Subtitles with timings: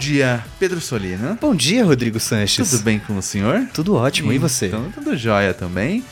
[0.00, 1.36] Bom dia, Pedro Solina.
[1.38, 2.70] Bom dia, Rodrigo Sanches.
[2.70, 3.66] Tudo bem com o senhor?
[3.74, 4.68] Tudo ótimo, e você?
[4.68, 6.02] Então, tudo jóia também.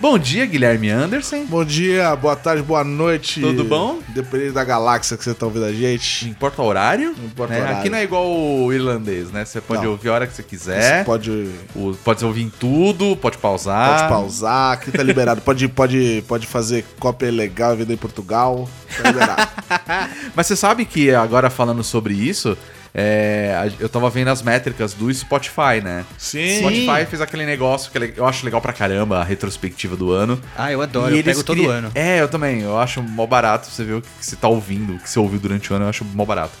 [0.00, 1.44] Bom dia, Guilherme Anderson.
[1.44, 3.40] Bom dia, boa tarde, boa noite.
[3.40, 4.00] Tudo bom?
[4.08, 6.28] Dependendo da galáxia que você tá ouvindo a Não gente.
[6.28, 7.14] importa o horário.
[7.16, 7.60] Não importa né?
[7.60, 7.78] o horário.
[7.80, 9.44] Aqui não é igual o irlandês, né?
[9.44, 9.92] Você pode Não.
[9.92, 11.04] ouvir a hora que você Você quiser.
[11.04, 11.30] pode,
[11.76, 13.96] O- Pode ouvir em tudo, pode pausar.
[13.96, 15.40] pode pausar, aqui tá liberado.
[15.40, 18.68] pode, pode, pode fazer cópia legal e vender em Portugal.
[19.00, 19.48] Tá liberado.
[20.34, 22.58] Mas você sabe que agora falando sobre isso,
[22.98, 26.06] é, eu tava vendo as métricas do Spotify, né?
[26.16, 26.60] Sim.
[26.60, 30.40] Spotify fez aquele negócio que é eu acho legal pra caramba, a retrospectiva do ano.
[30.56, 31.92] Ah, eu adoro, E eu eles pego todo ano.
[31.94, 32.62] É, eu também.
[32.62, 35.38] Eu acho mó barato você ver o que você tá ouvindo, o que você ouviu
[35.38, 36.54] durante o ano, eu acho mó barato.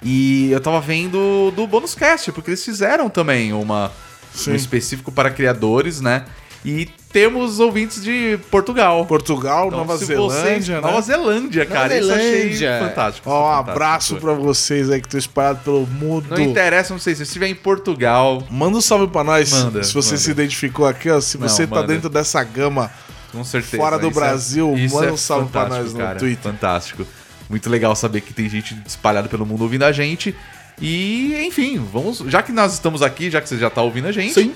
[0.00, 3.90] E eu tava vendo do Bonus Cast, porque eles fizeram também uma,
[4.32, 4.52] Sim.
[4.52, 6.26] um específico para criadores, né?
[6.64, 9.04] E temos ouvintes de Portugal.
[9.06, 10.80] Portugal, Então, Nova Zelândia, você- né?
[10.80, 11.96] Nova Zelândia, cara.
[11.98, 12.88] Isso eu achei Zelândia.
[12.88, 13.30] fantástico.
[13.30, 13.70] Ó, um fantástico.
[13.70, 16.26] abraço pra vocês aí que estão espalhados pelo mundo.
[16.30, 19.52] Não interessa, não sei, se você estiver em Portugal, Manda um salve pra nós.
[19.52, 20.20] Manda, se você manda.
[20.22, 21.20] se identificou aqui, ó.
[21.20, 21.88] Se Não, você tá manda.
[21.88, 22.90] dentro dessa gama,
[23.30, 23.76] com certeza.
[23.76, 26.42] Fora do Isso é- Brasil, isso manda é um salve pra nós no cara, Twitter.
[26.52, 27.06] Fantástico.
[27.48, 30.34] Muito legal saber que tem gente espalhada pelo mundo ouvindo a gente.
[30.80, 32.18] E, enfim, vamos.
[32.26, 34.54] Já que nós estamos aqui, já que você já tá ouvindo a gente, Sim.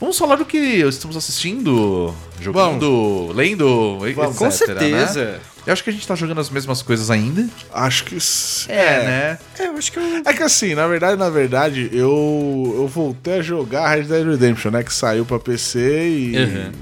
[0.00, 4.34] Vamos falar do que estamos assistindo, jogando, lendo, etc.
[4.36, 4.50] Com Né?
[4.50, 5.40] certeza.
[5.66, 7.48] Eu acho que a gente tá jogando as mesmas coisas ainda.
[7.72, 8.16] acho que.
[8.16, 9.38] s- É, né?
[9.58, 10.02] É, eu acho que eu...
[10.26, 14.70] É que assim, na verdade, na verdade, eu, eu voltei a jogar Red Dead Redemption,
[14.70, 14.82] né?
[14.82, 16.36] Que saiu pra PC e.
[16.36, 16.72] Uhum.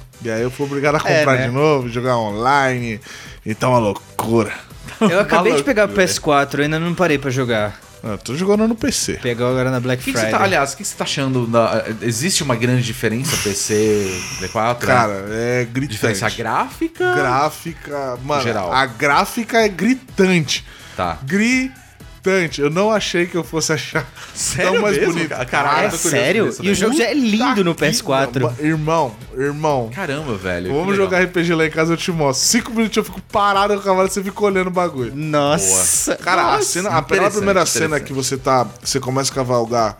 [0.24, 1.48] E aí eu fui obrigado a É, comprar né?
[1.48, 2.98] de novo, jogar online.
[3.44, 4.54] Então é uma loucura.
[4.98, 6.06] eu acabei de pegar o loucura.
[6.06, 7.78] PS4, eu ainda não parei pra jogar.
[8.06, 9.14] Eu tô jogando no PC.
[9.14, 10.30] Pegar agora na Black que, que Friday.
[10.32, 11.46] você tá, aliás, o que você tá achando?
[11.46, 14.10] da- existe uma grande diferença PC,
[14.40, 14.78] D4?
[14.80, 15.92] Cara, é gritante.
[15.94, 17.14] Diferença gráfica?
[17.14, 18.18] Gráfica.
[18.22, 18.72] Mano, Geral.
[18.72, 20.64] a gráfica é gritante.
[20.96, 21.18] Tá.
[21.24, 21.83] Gritante.
[22.58, 24.06] Eu não achei que eu fosse achar
[24.56, 25.12] tão mais mesmo?
[25.12, 25.34] bonito.
[25.46, 26.46] Caralho, É sério?
[26.46, 26.74] nisso, E o né?
[26.74, 28.60] jogo já é lindo no Puta que- PS4.
[28.60, 29.90] Irmão, irmão.
[29.94, 30.72] Caramba, velho.
[30.72, 32.46] Vamos jogar RPG lá em casa, eu te mostro.
[32.46, 35.12] Cinco minutos eu fico parado no cavalo e você fica olhando o bagulho.
[35.14, 36.16] Nossa.
[36.16, 36.64] Cara, a Nossa.
[36.64, 38.66] cena, a, aquela interessante, primeira cena que você tá.
[38.82, 39.98] Você começa a cavalgar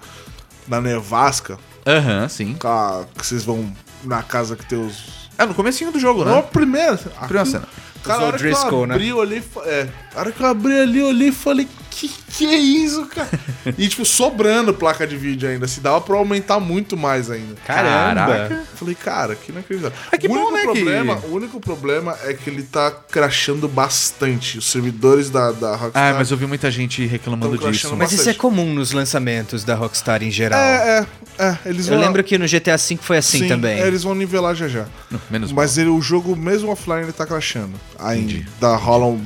[0.67, 2.55] na nevasca, Aham, sim.
[2.59, 3.71] com a- que vocês vão
[4.03, 5.29] na casa que tem os.
[5.37, 6.43] É no comecinho do jogo, Não, a né?
[6.51, 6.97] primeira.
[6.97, 7.65] Primeira cena.
[8.03, 8.95] Cara, a hora que eu Driscoll, né?
[8.95, 9.39] abri, eu olhei.
[9.39, 12.57] e É, a hora que eu abri ali, eu olhei e falei, que que é
[12.57, 13.29] isso, cara?
[13.79, 15.69] e, tipo, sobrando placa de vídeo ainda.
[15.69, 17.55] Se dava pra aumentar muito mais ainda.
[17.65, 18.27] Caramba.
[18.27, 18.55] Caraca.
[18.55, 19.97] Eu Falei, cara, que inacreditável.
[20.11, 22.91] É que o, bom, único né, que- problema, o único problema é que ele tá
[22.91, 24.59] crashando bastante.
[24.59, 26.15] Os servidores da, da Rockstar.
[26.15, 27.95] Ah, mas eu vi muita gente reclamando disso.
[27.97, 30.59] Mas isso é comum nos lançamentos da Rockstar em geral.
[30.61, 31.07] É,
[31.39, 31.59] é, é.
[31.67, 32.05] Eles Eu vão.
[32.05, 33.81] lembro que no GTA V foi assim Sim, também.
[33.81, 34.87] é, eles vão nivelar já já.
[35.31, 37.73] Menos Mas ele, o jogo, mesmo offline, ele tá crashando.
[37.99, 38.33] Ainda.
[38.33, 38.49] Entendi.
[38.61, 39.25] Da rola um.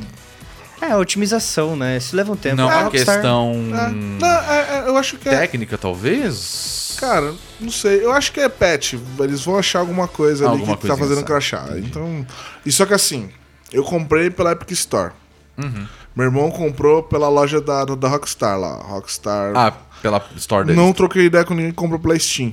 [0.80, 1.96] É, otimização, né?
[1.96, 2.56] Isso leva um tempo.
[2.56, 5.38] Não, A uma Rockstar- questão É, não, é, é, eu acho que é.
[5.38, 6.96] técnica, talvez?
[7.00, 8.04] Cara, não sei.
[8.04, 8.94] Eu acho que é patch.
[9.20, 11.26] Eles vão achar alguma coisa ali Alguma que tá fazendo sabe?
[11.26, 11.78] crashar.
[11.78, 12.26] Então.
[12.66, 13.30] E só que assim,
[13.72, 15.12] eu comprei pela Epic Store.
[15.56, 15.86] Uhum.
[16.16, 18.76] Meu irmão comprou pela loja da, da Rockstar lá.
[18.82, 19.52] Rockstar.
[19.56, 19.72] Ah,
[20.02, 20.80] pela Store deles.
[20.80, 22.52] não troquei ideia com ninguém que comprou pela Steam.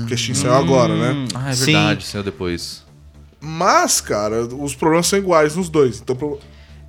[0.00, 1.26] Porque a Steam saiu agora, né?
[1.34, 1.66] Ah, é Sim.
[1.72, 2.84] verdade, saiu depois.
[3.40, 6.00] Mas, cara, os problemas são iguais nos dois.
[6.00, 6.16] Então,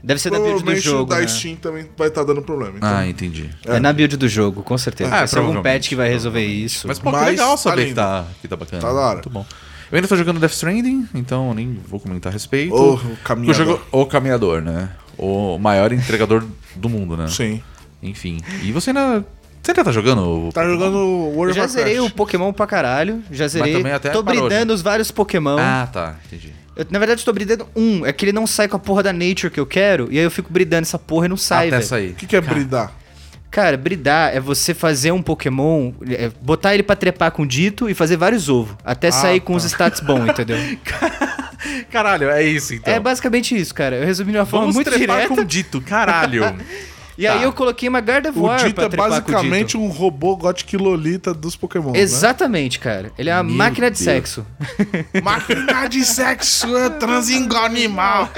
[0.01, 1.27] Deve ser da build do provavelmente o jogo, da né?
[1.27, 2.73] Steam também vai estar dando problema.
[2.77, 3.49] Então, Ah, entendi.
[3.65, 3.79] É.
[3.79, 5.13] na build do jogo, com certeza.
[5.13, 6.87] Ah, ser algum patch que vai resolver isso.
[6.87, 7.95] Mas, pô, que Mas legal tá saber que lindo.
[7.97, 8.81] tá, que tá bacana.
[8.81, 9.13] Tá da hora.
[9.15, 9.45] Muito bom.
[9.91, 12.73] Eu ainda tô jogando Death Stranding, então nem vou comentar a respeito.
[12.73, 13.65] O O caminhador.
[13.65, 14.89] jogo O Caminhador, né?
[15.17, 16.45] O maior entregador
[16.75, 17.27] do mundo, né?
[17.27, 17.61] Sim.
[18.01, 18.39] Enfim.
[18.63, 19.25] E você ainda.
[19.61, 20.21] Você ainda tá jogando?
[20.47, 22.15] o- Tá jogando World já of zerei o Warcraft.
[22.15, 23.21] Pokémon pra caralho.
[23.29, 23.73] Já zerei.
[23.73, 25.57] também até tô parou, bridando os vários Pokémon.
[25.59, 26.15] Ah, tá.
[26.27, 26.53] Entendi.
[26.79, 28.05] Eu, na verdade, tô bridando um.
[28.05, 30.07] É que ele não sai com a porra da Nature que eu quero.
[30.09, 31.87] E aí eu fico bridando essa porra e não sai, Até velho.
[31.89, 32.09] sair.
[32.11, 32.93] O que, que é bridar?
[33.51, 37.93] Cara, bridar é você fazer um Pokémon, é, botar ele pra trepar com dito e
[37.93, 38.77] fazer vários ovos.
[38.85, 40.55] Até sair com os stats bons, entendeu?
[41.91, 42.93] Caralho, é isso então.
[42.93, 43.97] É basicamente isso, cara.
[43.97, 45.35] Eu resumi de uma forma Vamos muito trepar direta.
[45.35, 46.43] com dito, caralho.
[47.19, 47.43] E aí Tá.
[47.43, 49.81] eu coloquei uma Guard of O Dito pra é basicamente Dito.
[49.81, 51.91] um robô Gothic Lolita dos Pokémon.
[51.91, 51.99] né?
[51.99, 53.11] Exatamente, cara.
[53.17, 54.05] Ele é uma Meu máquina de Deus.
[54.05, 54.45] sexo.
[55.21, 58.29] Máquina de sexo é transinganimal.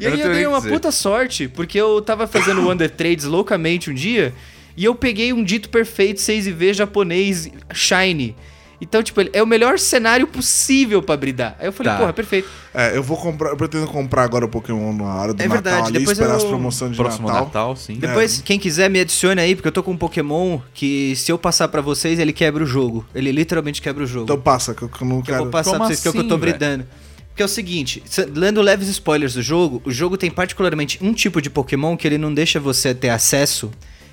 [0.00, 0.70] E Eu aí eu tenho nem dei uma dizer.
[0.70, 4.32] puta sorte, porque eu tava fazendo Wonder Trades loucamente um dia,
[4.76, 8.36] E eu peguei um dito perfeito 6V japonês shiny.
[8.80, 11.56] Então, tipo, ele- é o melhor cenário possível pra bridar.
[11.58, 11.98] Aí eu falei, Tá.
[11.98, 12.48] porra, perfeito.
[12.72, 15.62] É, eu vou comprar, eu pretendo comprar agora o Pokémon na hora do É Natal
[15.62, 17.44] verdade, ali, depois esperar eu- as promoções de Próximo Natal.
[17.46, 17.94] Natal, sim.
[17.94, 21.36] Depois, quem quiser, me adicione aí, porque eu tô com um Pokémon que, se eu
[21.36, 23.04] passar pra vocês, ele quebra o jogo.
[23.12, 24.24] Ele literalmente quebra o jogo.
[24.24, 25.42] Então passa, que eu, eu não que eu quero...
[25.44, 26.86] vou passar Como pra vocês, que é o que eu tô assim, bridando.
[27.30, 28.02] Porque é o seguinte,
[28.34, 32.18] lendo leves spoilers do jogo, o jogo tem particularmente um tipo de Pokémon que ele
[32.18, 33.70] não deixa você ter acesso,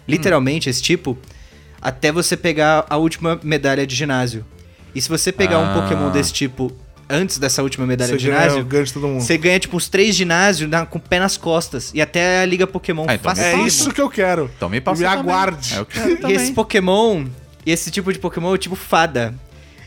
[0.07, 1.17] literalmente esse tipo,
[1.81, 4.43] até você pegar a última medalha de ginásio.
[4.95, 5.81] E se você pegar um Ah.
[5.81, 6.71] Pokémon desse tipo
[7.07, 9.21] antes dessa última medalha Você de ganha ginásio, todo mundo.
[9.21, 11.91] você ganha tipo uns três ginásios na- com o pé nas costas.
[11.93, 13.43] E até a Liga Pokémon Ah, então fácil.
[13.45, 14.49] É isso que eu quero.
[14.57, 15.19] Então me passa Me também.
[15.19, 15.75] aguarde.
[15.75, 17.25] É, eu quero E esse Pokémon,
[17.65, 19.35] e esse tipo de Pokémon é o tipo fada.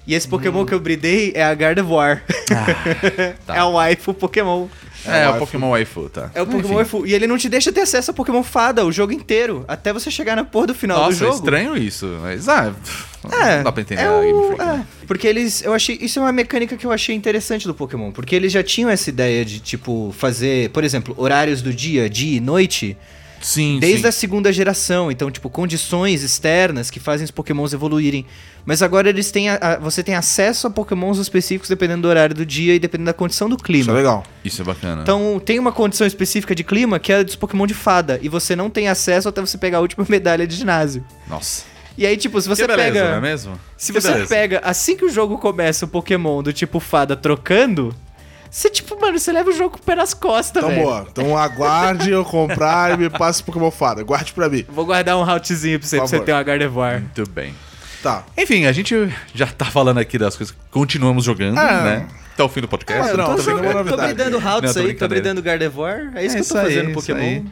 [0.09, 2.25] E esse Pokémon que eu bridei é a Gardevoir.
[3.47, 3.55] tá.
[3.57, 4.67] É o waifu Pokémon.
[5.07, 6.31] É, É o o Pokémon Waifu, tá.
[6.35, 6.75] É o Pokémon Enfim.
[6.75, 7.07] waifu.
[7.07, 9.65] E ele não te deixa ter acesso a Pokémon fada o jogo inteiro.
[9.69, 11.35] Até você chegar na porra do final do Nossa, é jogo.
[11.37, 12.07] estranho isso.
[12.21, 12.75] Mas, ah,
[13.41, 14.65] É, não dá pra entender é a Game o- Freak.
[14.65, 14.85] né?
[15.03, 18.11] é, porque eles, eu achei, isso é uma mecânica que eu achei interessante do Pokémon,
[18.11, 22.37] porque eles já tinham essa ideia de tipo fazer, por exemplo, horários do dia, dia
[22.39, 22.97] e noite,
[23.41, 24.09] Sim, desde sim.
[24.09, 28.27] a segunda geração, então tipo condições externas que fazem os Pokémons evoluírem.
[28.67, 32.35] Mas agora eles têm, a- a- você tem acesso a Pokémons específicos dependendo do horário
[32.35, 33.93] do dia e dependendo da condição do Isso é clima.
[33.93, 34.25] legal.
[34.45, 35.03] Isso é bacana.
[35.03, 38.19] Então, tem uma condição específica de clima que é a dos Pokémon de fada.
[38.23, 41.03] E você não tem acesso até você pegar a última medalha de ginásio.
[41.27, 41.63] Nossa.
[41.97, 43.11] E aí, tipo, se você que beleza, pega.
[43.11, 43.59] não é mesmo?
[43.77, 44.29] Se Que você beleza.
[44.29, 47.95] pega, assim que o jogo começa, o Pokémon do tipo fada trocando,
[48.51, 50.83] você, tipo, mano, você leva o jogo com o pé nas costas, Então velho.
[50.83, 51.07] boa.
[51.11, 54.03] Então aguarde eu comprar e me passe o Pokémon Fada.
[54.03, 54.65] Guarde pra mim.
[54.69, 57.01] Vou guardar um routzinho pra você, pra você ter uma Gardevoir.
[57.01, 57.55] Muito bem.
[58.03, 58.25] Tá.
[58.37, 60.55] Enfim, a gente já tá falando aqui das coisas.
[60.71, 61.83] Continuamos jogando, É.
[61.83, 62.07] né?
[62.35, 63.11] Até o fim do podcast.
[63.11, 64.15] É, não, tô, tô tô novidade.
[64.15, 65.23] bridando Não, routes tô aí, tô brincadeira.
[65.23, 66.13] bridando Gardevoir.
[66.15, 67.43] É isso que eu isso tô aí, fazendo isso Pokémon.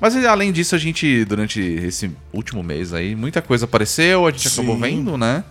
[0.00, 4.48] Mas além disso, a gente, durante esse último mês aí, muita coisa apareceu, a gente
[4.48, 4.60] Sim.
[4.60, 5.42] acabou vendo, né?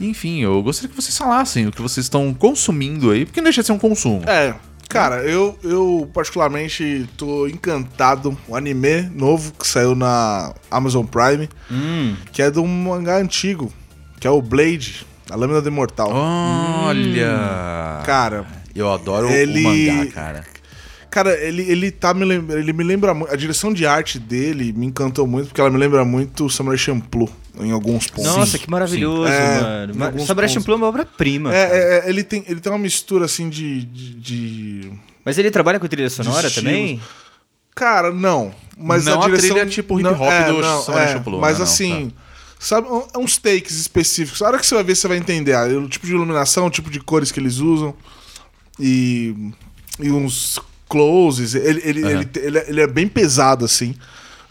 [0.00, 3.44] E, enfim, eu gostaria que vocês falassem o que vocês estão consumindo aí, porque não
[3.44, 4.22] deixa de ser um consumo.
[4.28, 4.54] É,
[4.88, 8.36] cara, eu, eu particularmente tô encantado.
[8.48, 12.16] Um anime novo que saiu na Amazon Prime, Hum.
[12.32, 13.72] que é de um mangá antigo,
[14.18, 16.10] que é o Blade, a Lâmina do Imortal.
[16.12, 18.02] Olha!
[18.04, 18.44] Cara,
[18.74, 19.62] eu adoro ele- o
[19.98, 20.44] mangá, cara.
[21.22, 24.72] Cara, ele, ele tá me lembra, ele me lembra muito, a direção de arte dele
[24.72, 27.28] me encantou muito, porque ela me lembra muito o Samurai Champloo
[27.60, 28.24] em alguns pontos.
[28.36, 29.94] Nossa, que maravilhoso, É, mano.
[29.96, 30.48] Ma- Samurai.
[30.48, 31.54] Champloo é uma obra-prima.
[31.54, 34.92] É, é, é, ele, tem, ele tem uma mistura assim de- de- de
[35.24, 37.00] Mas ele trabalha com trilha sonora também?
[37.74, 38.52] Cara, não.
[38.76, 39.50] Mas Não a a direção...
[39.50, 41.58] trilha tipo hip não, hop do não, Samurai Champloo, Mas né?
[41.58, 42.12] Não, assim,
[42.60, 44.40] sabe, um- uns takes específicos.
[44.42, 45.52] A hora que você vai ver, você vai entender.
[45.54, 47.92] ah, o tipo de iluminação, o tipo de cores que eles usam.
[48.78, 49.34] E,
[50.00, 51.54] e uns closes.
[51.54, 52.10] Ele, ele, Aham.
[52.20, 53.94] ele, ele, é- ele é bem pesado, assim.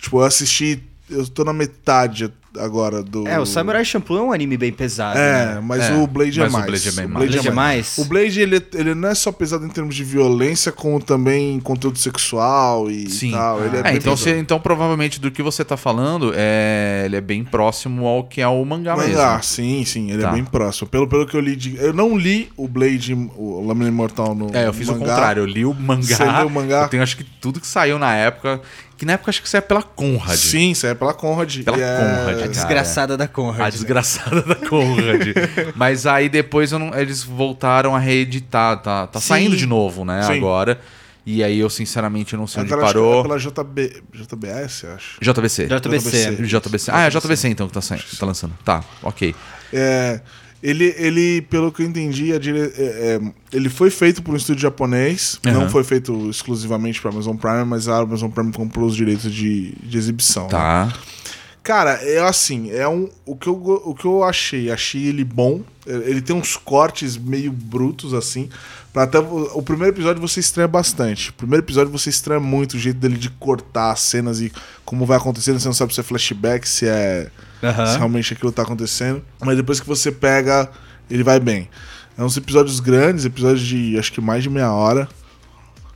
[0.02, 0.84] Tipo, eu assisti...
[1.10, 3.28] Eu tô na metade agora do...
[3.28, 5.18] É, o Samurai Champloo é um anime bem pesado.
[5.18, 5.62] É, né?
[5.64, 6.66] mas É, o Blade é mas o mais.
[6.66, 7.30] Blade é bem O mais.
[7.32, 7.98] Blade é mais?
[7.98, 11.98] O Blade, ele, ele não é só pesado em termos de violência, como também conteúdo
[11.98, 13.32] sexual e Sim.
[13.32, 13.64] tal.
[13.64, 17.16] Ele é É, bem então, você- então provavelmente do que você tá falando, é, ele
[17.16, 19.44] é bem próximo ao que é o mangá, Mangá, mesmo.
[19.44, 20.30] sim, sim, ele Tá.
[20.30, 20.88] é bem próximo.
[20.90, 21.76] Pelo, pelo que eu li de.
[21.78, 24.50] Eu não li o Blade, o Lâmina Imortal no.
[24.56, 25.06] É, eu fiz o mangá.
[25.06, 26.02] contrário, eu li o mangá.
[26.16, 26.84] Você leu o mangá?
[26.84, 28.62] Eu tenho acho que tudo que saiu na época,
[28.98, 30.36] que na época acho que saiu pela Conrad.
[30.36, 31.64] Sim, isso é pela Conrad.
[31.64, 32.48] Pela e é- Conrad, A cara.
[32.48, 33.62] desgraçada da Conrad.
[33.62, 33.72] A né?
[33.72, 35.28] desgraçada da Conrad.
[35.76, 39.28] Mas aí depois eu não- eles voltaram a reeditar, tá, tá Sim.
[39.28, 40.34] saindo de novo, né, Sim.
[40.38, 40.80] agora.
[41.26, 43.20] E aí eu sinceramente não sei onde Aquela- acho que parou.
[43.20, 45.18] É pela JB, JBS, acho.
[45.22, 45.68] JBC.
[45.68, 46.36] JBC.
[46.46, 46.92] JBC.
[46.92, 48.54] Ah, é JBC então que tá, saindo, tá lançando.
[48.64, 49.36] Tá, ok.
[49.74, 50.22] É,
[50.62, 52.72] ele, ele, pelo que eu entendi, dire...
[52.78, 53.22] é, é,
[53.52, 55.40] ele foi feito por um estúdio japonês.
[55.46, 55.54] Aham.
[55.54, 59.74] Não foi feito exclusivamente para Amazon Prime, mas a Amazon Prime comprou os direitos de,
[59.84, 60.44] de exibição.
[60.44, 60.50] né?
[60.50, 60.94] Tá.
[61.64, 65.62] Cara, é assim, é um o que eu, o que eu achei, achei ele bom.
[65.86, 68.50] Ele tem uns cortes meio brutos assim,
[68.98, 71.30] Pra até o, o primeiro episódio você estranha bastante.
[71.30, 74.52] O primeiro episódio você estranha muito o jeito dele de cortar as cenas e
[74.84, 77.30] como vai acontecendo, você não sabe se é flashback, se é
[77.64, 77.86] Aham.
[77.86, 79.24] se realmente aquilo tá acontecendo.
[79.42, 80.70] Mas depois que você pega,
[81.10, 81.70] ele vai bem.
[82.18, 85.08] É uns episódios grandes, episódios de acho que mais de meia hora.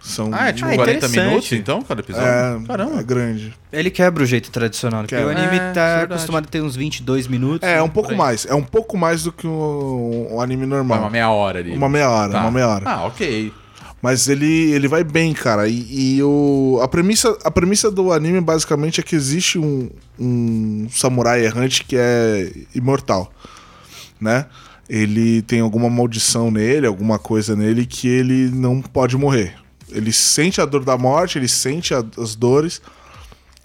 [0.03, 1.27] São Ah, é tipo Ah, 40 interessante.
[1.27, 2.27] minutos então, cada episódio?
[2.27, 2.99] é, Caramba.
[2.99, 3.53] é grande.
[3.71, 5.37] Ele quebra o jeito tradicional, porque o Quebra.
[5.37, 6.03] anime É, tá verdade.
[6.13, 7.67] acostumado a ter uns 22 minutos.
[7.69, 8.47] É, é um pouco mais.
[8.47, 11.01] É um pouco mais do que um, um anime É normal.
[11.01, 11.71] uma meia hora ali.
[11.71, 12.41] Uma meia hora, Tá.
[12.41, 12.83] uma meia hora.
[12.89, 13.53] Ah, ok.
[14.01, 15.67] Mas ele, ele vai bem, cara.
[15.67, 19.89] E, e o, a, premissa, a premissa do anime basicamente é que existe um,
[20.19, 23.31] um samurai errante que é imortal,
[24.19, 24.47] né?
[24.89, 29.55] Ele tem alguma maldição nele, alguma coisa nele que ele não pode morrer.
[29.91, 32.81] Ele sente a dor da morte, ele sente a- as dores,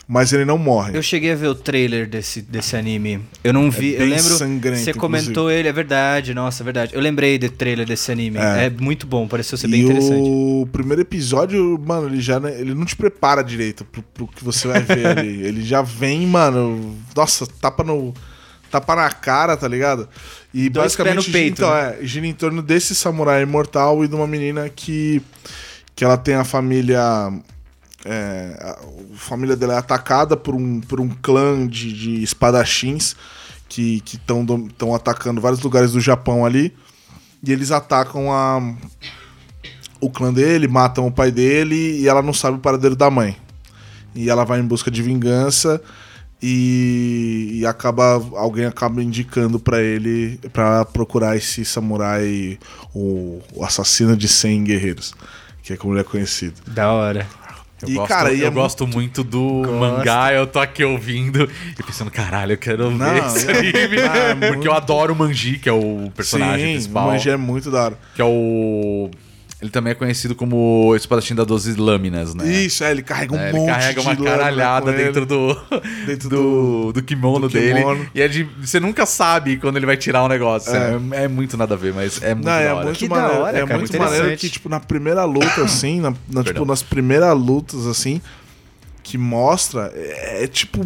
[0.08, 0.96] mas ele não morre.
[0.96, 3.20] Eu cheguei a ver o trailer desse, desse anime.
[3.42, 3.94] Eu não vi.
[3.94, 4.36] eu bem lembro.
[4.36, 6.32] sangrento, você comentou ele, é verdade.
[6.32, 6.94] Nossa, é verdade.
[6.94, 8.38] Eu lembrei do trailer desse anime.
[8.38, 8.70] É, É.
[8.70, 10.20] muito bom, pareceu ser bem e interessante.
[10.22, 14.68] o primeiro episódio, mano, ele já ele não te prepara direito pro, pro que você
[14.68, 15.42] vai ver ali.
[15.46, 18.14] Ele já vem, mano, nossa, tapa no
[18.70, 20.08] tapa na cara, tá ligado?
[20.52, 21.96] E Dois basicamente no peito, então, né?
[22.00, 25.20] é, gira em torno desse samurai imortal e de uma menina que
[25.94, 27.32] que ela tem a família
[28.04, 28.78] é, a
[29.16, 33.16] família dela é atacada por um, por um clã de, de espadachins
[33.68, 36.74] que estão atacando vários lugares do Japão ali.
[37.42, 38.60] E eles atacam a,
[40.00, 43.36] o clã dele, matam o pai dele e ela não sabe o paradeiro da mãe.
[44.14, 45.80] E ela vai em busca de vingança
[46.40, 52.58] e, e acaba alguém acaba indicando pra ele pra procurar esse samurai,
[52.94, 55.14] o, o assassino de 100 guerreiros,
[55.62, 56.54] que é como ele é conhecido.
[56.68, 57.26] Da hora.
[57.82, 61.46] Eu E, gosto, cara, eu é gosto muito do mangá, eu tô aqui ouvindo
[61.78, 63.96] e pensando, caralho, eu quero Não, ver esse é- anime.
[64.08, 67.04] Ah, é porque muito- eu adoro o Manji, que é o personagem Sim, principal.
[67.08, 67.98] o Manji é muito da hora.
[68.14, 69.10] Que é o.
[69.66, 70.56] Ele também é conhecido como
[70.86, 72.48] o espadachim da 12 lâminas, né?
[72.48, 75.54] Isso, é, ele carrega um É, monte ele carrega de uma caralhada dentro do,
[76.06, 77.74] Dentro do, do kimono do dele.
[77.80, 78.06] kimono.
[78.14, 80.72] E é de, você nunca sabe quando ele vai tirar um negócio.
[80.74, 80.98] É.
[81.20, 82.84] É, é muito nada a ver, mas é muito Não, é hora.
[82.84, 83.42] muito Que da maneiro.
[83.42, 84.18] hora, é cara, muito interessante.
[84.18, 88.20] maneiro que, tipo, na primeira luta, assim, na, na, tipo, nas primeiras lutas, assim,
[89.02, 90.80] que mostra, é, é, tipo,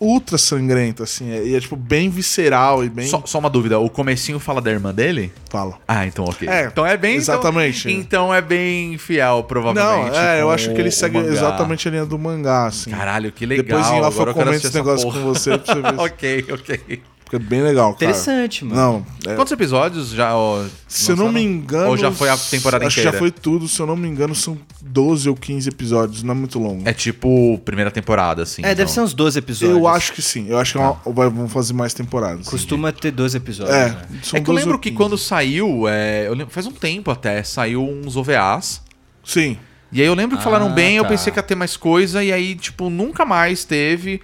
[0.00, 3.06] ultra sangrento, assim, é, e é, tipo, bem visceral e bem...
[3.06, 5.30] Só, só uma dúvida, o comecinho fala da irmã dele?
[5.50, 5.74] Fala.
[5.86, 6.48] Ah, então ok.
[6.48, 7.18] É, então é bem.
[7.18, 7.90] então- exatamente.
[7.90, 10.16] Então, é bem fiel, Não, provavelmente.
[10.16, 12.90] é, eu acho que ele segue exatamente a linha do mangá, assim.
[12.90, 13.64] Caralho, que legal.
[13.64, 15.20] Depois em off Agora eu comento esse negócio porra.
[15.20, 16.00] com você pra você ver.
[16.00, 17.02] ok, ok.
[17.30, 18.10] Porque é bem legal, cara.
[18.10, 19.04] Interessante, mano.
[19.24, 20.34] Não, é, Quantos episódios já?
[20.34, 21.90] ó, se eu não me engano...
[21.90, 23.10] Ou já foi a temporada acho inteira?
[23.12, 26.32] que já foi tudo, se eu não me engano, são 12 ou 15 episódios, não
[26.32, 26.88] é muito longo.
[26.88, 28.62] É tipo primeira temporada, assim.
[28.62, 28.94] É, deve então.
[28.94, 29.78] ser uns 12 episódios.
[29.78, 30.46] Eu acho que sim.
[30.48, 31.10] Eu acho que é uma- Tá.
[31.12, 32.48] vai- vão fazer mais temporadas.
[32.48, 33.76] Costuma ter 12 episódios.
[33.76, 34.02] É, né?
[34.24, 34.96] são É que eu 12 lembro que 15.
[34.96, 38.82] quando saiu, é, eu lembro- faz um tempo até, saiu uns OVAs.
[39.24, 39.56] Sim.
[39.92, 41.10] E aí eu lembro que falaram Ah, bem, eu tá.
[41.10, 44.20] pensei que ia ter mais coisa, e aí, tipo, nunca mais teve.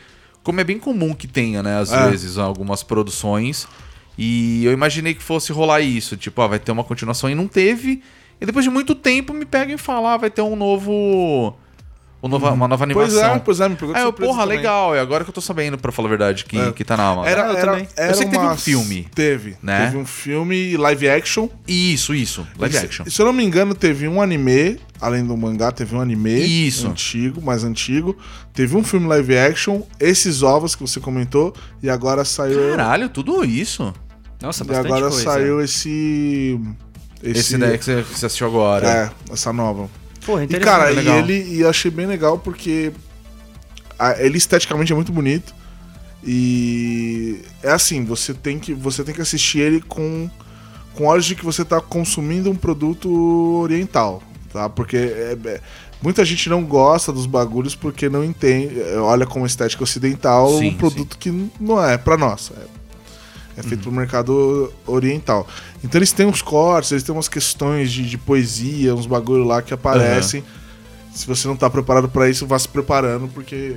[0.47, 2.09] Como é bem comum que tenha, né, às É.
[2.09, 3.67] vezes, algumas produções.
[4.17, 7.49] E eu imaginei que fosse rolar isso, tipo, ah, vai ter uma continuação e não
[7.49, 8.01] teve.
[8.41, 11.53] E depois de muito tempo me pegam e falam, ah, vai ter um novo.
[12.27, 13.35] Um nova- uma nova Pois animação.
[13.37, 14.57] é, pois é, me pegou de Aí eu, surpresa porra, também.
[14.59, 14.95] legal.
[14.95, 16.73] É agora que eu tô sabendo, pra falar a verdade, que, É.
[16.73, 17.27] que tá na Amazon.
[17.31, 17.89] Era, Ah, eu era, também.
[17.97, 19.57] era Eu sei que teve um filme, Teve.
[19.63, 19.87] né?
[19.87, 21.49] Teve um filme live action.
[21.67, 22.47] Isso, isso.
[22.59, 23.07] Live action.
[23.07, 26.35] Se eu não me engano, teve um anime, além do mangá, teve um anime
[26.67, 26.87] Isso.
[26.89, 28.17] antigo, mais antigo.
[28.53, 32.71] Teve um filme live action, esses ovos que você comentou, e agora saiu.
[32.71, 33.93] Caralho, tudo isso.
[34.43, 35.23] Nossa, e bastante agora coisa.
[35.25, 36.61] saiu esse.
[37.23, 38.87] Esse, daí que você, que você assistiu agora.
[39.29, 39.89] É, essa nova.
[40.27, 42.93] Porra, E, cara, e ele e eu achei bem legal porque
[43.99, 45.55] a- ele esteticamente é muito bonito.
[46.25, 50.29] E é assim, você tem que você tem que assistir ele com
[50.95, 53.09] com olhos de que você tá consumindo um produto
[53.61, 54.69] oriental, tá?
[54.69, 55.61] Porque é- é-
[56.03, 60.75] muita gente não gosta dos bagulhos porque não entende, olha como estética ocidental Sim, um
[60.75, 62.51] produto que não é pra nós.
[62.57, 62.76] É,
[63.57, 65.47] é feito pro mercado oriental.
[65.83, 69.63] Então eles têm uns cortes, eles têm umas questões de, de poesia, uns bagulho lá
[69.63, 70.45] que aparecem.
[71.13, 73.77] Se você não tá preparado pra isso, vá se preparando, porque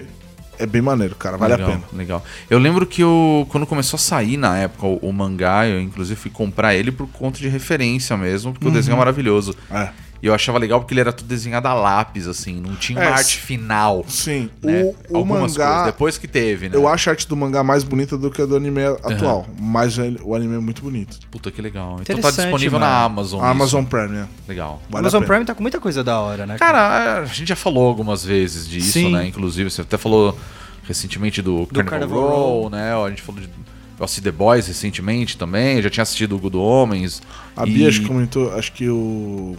[0.58, 1.38] é bem maneiro, cara.
[1.38, 1.88] Vale legal, a pena.
[1.94, 2.24] Legal.
[2.50, 6.20] Eu lembro que eu, quando começou a sair na época o, o mangá, eu inclusive
[6.20, 9.56] fui comprar ele por conta de referência mesmo, porque o desenho é maravilhoso.
[9.72, 9.90] É.
[10.22, 13.06] E eu achava legal porque ele era tudo desenhado a lápis, assim, não tinha uma
[13.06, 14.04] É, arte final.
[14.08, 14.84] Sim, Né?
[14.84, 15.68] o, o Algumas mangá.
[15.68, 16.76] coisas, depois que teve, né?
[16.76, 19.48] Eu acho a arte do mangá mais bonita do que a do anime atual.
[19.58, 21.18] Mas ele- o anime é muito bonito.
[21.32, 22.00] Puta que legal.
[22.02, 22.92] Então tá Interessante, disponível mano.
[22.92, 23.40] na Amazon.
[23.40, 23.52] A isso.
[23.52, 24.28] Amazon Prime, né?
[24.48, 24.82] Legal.
[24.90, 25.24] Vale Amazon.
[25.24, 26.58] Prime tá com muita coisa da hora, né?
[26.58, 29.14] Cara, a gente já falou algumas vezes disso, Sim.
[29.14, 29.26] né?
[29.26, 30.38] Inclusive, você até falou
[30.84, 32.70] recentemente do, Carnival, Carnival Row, Row.
[32.70, 32.94] né?
[32.94, 33.50] A gente falou de.
[33.98, 37.22] Eu assisti The Boys recentemente também, já tinha assistido o Good Homens.
[37.56, 39.58] A e- Bia acho que comentou, acho que o.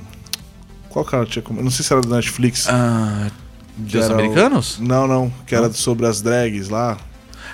[0.90, 1.64] Qual cara tinha comentado?
[1.64, 2.66] Não sei se era do Netflix.
[2.68, 3.28] Ah,
[3.76, 4.78] que dos era o- americanos?
[4.78, 5.32] Não, não.
[5.46, 6.98] Que era sobre as drags lá.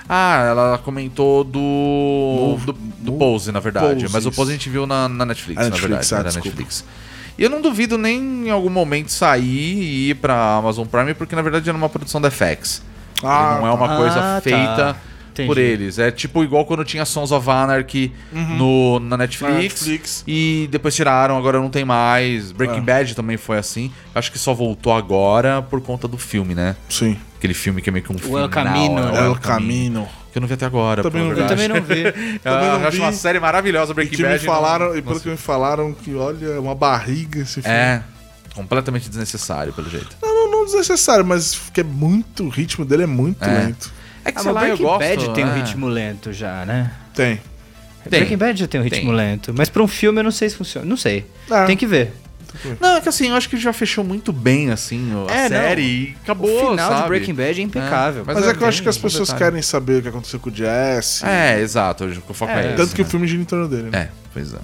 [0.09, 2.57] Ah, ela comentou do.
[2.65, 4.03] do, do no- Pose, na verdade.
[4.03, 4.33] Pose, mas o.
[4.33, 6.15] Pose a gente viu na, na Netflix, Ah, na Netflix, verdade.
[6.15, 6.49] ah, era desculpa.
[6.49, 6.85] Netflix.
[7.39, 11.37] E eu não duvido nem em algum momento sair e ir pra Amazon Prime, porque
[11.37, 12.83] na verdade era uma produção da FX.
[13.23, 13.97] Ah, não é uma tá.
[13.97, 14.41] coisa Ah, tá.
[14.41, 14.97] feita
[15.45, 15.47] Entendi.
[15.49, 15.99] por eles.
[15.99, 19.53] É tipo igual quando tinha Sons of Anarchy no, na Netflix.
[19.55, 20.25] Na Netflix.
[20.27, 22.53] E depois tiraram, agora não tem mais.
[22.53, 22.81] Breaking É.
[22.83, 23.91] Bad também foi assim.
[24.15, 26.77] Acho que só voltou agora por conta do filme, né?
[26.89, 27.17] Sim.
[27.37, 29.27] Aquele filme que é meio que um O El Camino, né?
[29.27, 30.09] El Camino.
[30.33, 31.41] Que eu não vi até agora, Também não vi.
[31.41, 32.03] Eu também não vi.
[32.05, 32.13] Eu
[32.43, 33.03] Também não acho vi.
[33.03, 34.47] uma série maravilhosa, E Breaking me Bad.
[34.47, 37.69] não- falaram, e não pelo que me falaram, que olha, é uma barriga esse filme.
[37.77, 38.03] É,
[38.55, 40.15] completamente desnecessário, pelo jeito.
[40.23, 42.45] Não, não, não desnecessário, mas que é muito.
[42.45, 43.49] O ritmo dele é muito É.
[43.65, 43.91] lento.
[44.27, 44.99] É que, Ah, sei lá, eu Breaking gosto...
[44.99, 45.55] Bad tem um é.
[45.55, 46.91] ritmo lento já, né?
[47.15, 47.37] Tem.
[47.37, 48.21] Tem.
[48.21, 49.15] Breaking Bad já tem um ritmo Tem.
[49.15, 49.55] lento.
[49.57, 50.85] Mas pra um filme eu não sei se funciona.
[50.87, 51.25] Não sei.
[51.51, 51.65] Ah.
[51.65, 52.13] Tem que ver.
[52.81, 55.49] Não, é que assim, eu acho que já fechou muito bem, assim, a É, não.
[55.49, 57.03] série e acabou, o final sabe?
[57.03, 58.25] de Breaking Bad é impecável.
[58.27, 59.53] Mas Mas, é é que eu acho que as pessoas completário.
[59.53, 61.25] querem saber o que aconteceu com o Jesse.
[61.27, 62.67] É, exato, hoje o foco é, É.
[62.69, 63.07] esse, Tanto que né?
[63.07, 63.99] o filme gira em torno dele, né?
[63.99, 64.59] É, pois é.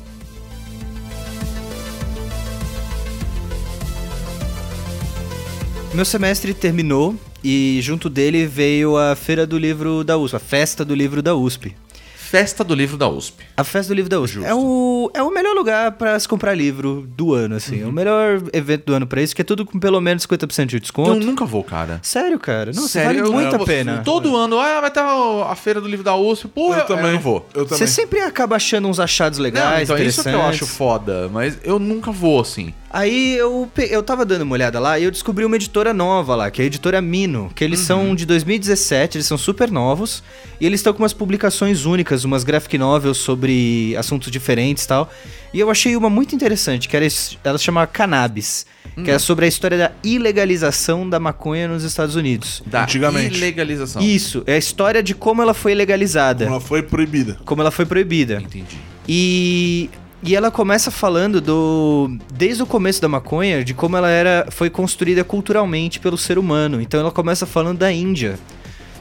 [5.94, 10.84] Meu semestre terminou e junto dele veio a Feira do Livro da USP, a Festa
[10.84, 11.74] do Livro da USP.
[12.16, 13.44] Festa do livro da USP.
[13.54, 16.54] A Festa do Livro da USP é o, é o melhor lugar pra se comprar
[16.54, 17.80] livro do ano, assim.
[17.82, 17.84] Uhum.
[17.84, 20.64] É o melhor evento do ano pra isso, que é tudo com pelo menos 50%
[20.64, 21.14] de Eu desconto.
[21.26, 22.00] nunca vou, cara.
[22.02, 22.72] Sério, cara.
[22.74, 23.98] Nossa, Sério, vale eu- muito eu- a pena.
[24.02, 26.48] Todo ano, ah, vai ter a, feira do livro da USP.
[26.48, 27.04] Pô, eu, Eu também.
[27.04, 27.46] eu não vou.
[27.52, 27.86] Eu Você também.
[27.88, 30.74] sempre acaba achando uns achados Não, legais, então isso que eu acho interessantes.
[30.74, 32.72] foda, mas eu nunca vou, assim.
[32.92, 36.50] Aí eu, eu tava dando uma olhada lá e eu descobri uma editora nova lá,
[36.50, 37.86] que é a editora Mino, que eles Uhum.
[37.86, 40.22] são de 2017, eles são super novos,
[40.60, 45.10] e eles estão com umas publicações únicas, umas graphic novels sobre assuntos diferentes e tal.
[45.54, 47.06] E eu achei uma muito interessante, que era,
[47.42, 49.14] ela se chama Cannabis, que Hum.
[49.14, 52.62] é sobre a história da ilegalização da maconha nos Estados Unidos.
[52.66, 53.36] Da Antigamente.
[53.38, 54.02] ilegalização.
[54.02, 57.38] Isso, é a história de como ela foi legalizada, Ela foi proibida.
[57.46, 58.42] como ela foi proibida.
[58.42, 58.76] Entendi.
[59.08, 59.88] E,
[60.22, 64.70] e ela começa falando do desde o começo da maconha, de como ela era foi
[64.70, 66.80] construída culturalmente pelo ser humano.
[66.80, 68.38] Então ela começa falando da Índia,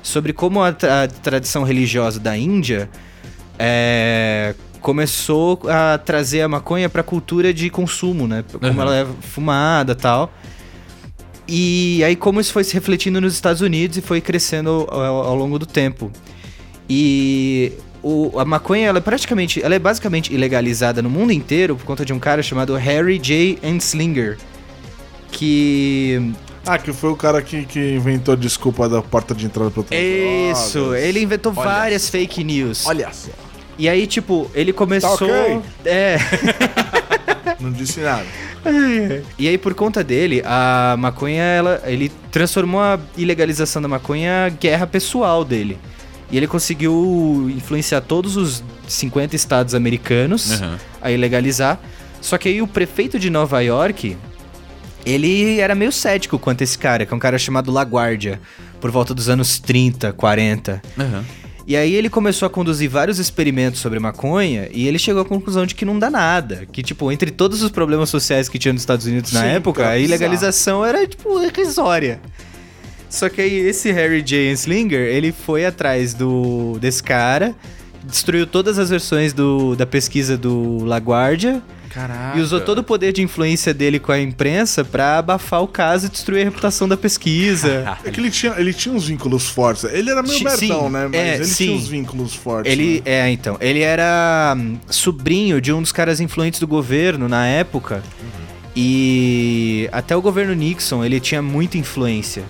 [0.01, 2.89] sobre como a, a tradição religiosa da Índia
[3.59, 8.43] é, começou a trazer a maconha para a cultura de consumo, né?
[8.51, 8.81] Como Uhum.
[8.81, 10.33] ela é fumada, tal.
[11.47, 15.35] E aí como isso foi se refletindo nos Estados Unidos e foi crescendo ao, ao
[15.35, 16.11] longo do tempo.
[16.89, 21.85] E o- a maconha, ela é praticamente, ela é basicamente ilegalizada no mundo inteiro por
[21.85, 23.59] conta de um cara chamado Harry J.
[23.63, 24.37] Anslinger,
[25.31, 26.31] que
[26.65, 29.83] Ah, que foi o cara que, que inventou a desculpa da porta de entrada pro
[30.51, 32.85] isso, ele inventou Olha várias fake news.
[32.85, 33.31] Olha só.
[33.79, 35.61] E aí, tipo, ele começou, Tá ok.
[35.85, 36.17] é,
[37.59, 38.25] Não disse nada.
[39.39, 44.55] E aí, por conta dele, a maconha, ela, ele transformou a ilegalização da maconha em
[44.59, 45.79] guerra pessoal dele.
[46.31, 50.77] E ele conseguiu influenciar todos os 50 estados americanos Uhum.
[51.01, 51.79] a ilegalizar.
[52.21, 54.15] Só que aí o prefeito de Nova York,
[55.05, 58.39] ele era meio cético quanto a esse cara, que é um cara chamado LaGuardia,
[58.79, 60.81] por volta dos anos 30, 40.
[60.97, 61.23] Uhum.
[61.67, 65.65] E aí ele começou a conduzir vários experimentos sobre maconha e ele chegou à conclusão
[65.65, 66.65] de que não dá nada.
[66.71, 69.83] Que, tipo, entre todos os problemas sociais que tinha nos Estados Unidos na Sim, época,
[69.83, 72.19] era a ilegalização era, tipo, irrisória.
[73.11, 74.51] Só que aí esse Harry J.
[74.53, 77.53] Anslinger, ele foi atrás do desse cara,
[78.05, 82.39] destruiu todas as versões do, da pesquisa do LaGuardia Caraca.
[82.39, 86.05] e usou todo o poder de influência dele com a imprensa pra abafar o caso
[86.05, 87.97] e destruir a reputação da pesquisa.
[88.05, 89.83] É que ele tinha, ele tinha uns vínculos fortes.
[89.83, 91.09] Ele era meio sim, né?
[91.11, 91.65] Mas é, ele sim.
[91.65, 92.71] tinha uns vínculos fortes.
[92.71, 93.27] Ele né?
[93.27, 93.57] é, então.
[93.59, 98.01] Ele era hum, sobrinho de um dos caras influentes do governo na época.
[98.75, 102.43] E até o governo Nixon, ele tinha muita influência.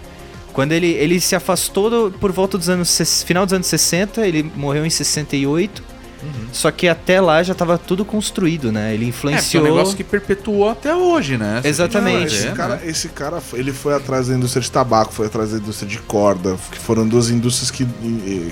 [0.54, 4.50] Quando ele, ele se afastou do- por volta dos anos final dos anos 60, ele
[4.56, 5.84] morreu em 68.
[6.52, 8.94] Só que até lá já tava tudo construído, né?
[8.94, 9.64] Ele É, porque é influenciou.
[9.64, 11.62] um negócio que perpetuou até hoje, né?
[11.64, 12.20] Exatamente.
[12.20, 12.82] Não, esse, cara, né?
[12.86, 16.56] esse cara, ele foi atrás da indústria de tabaco, foi atrás da indústria de corda,
[16.72, 17.88] que foram duas indústrias que.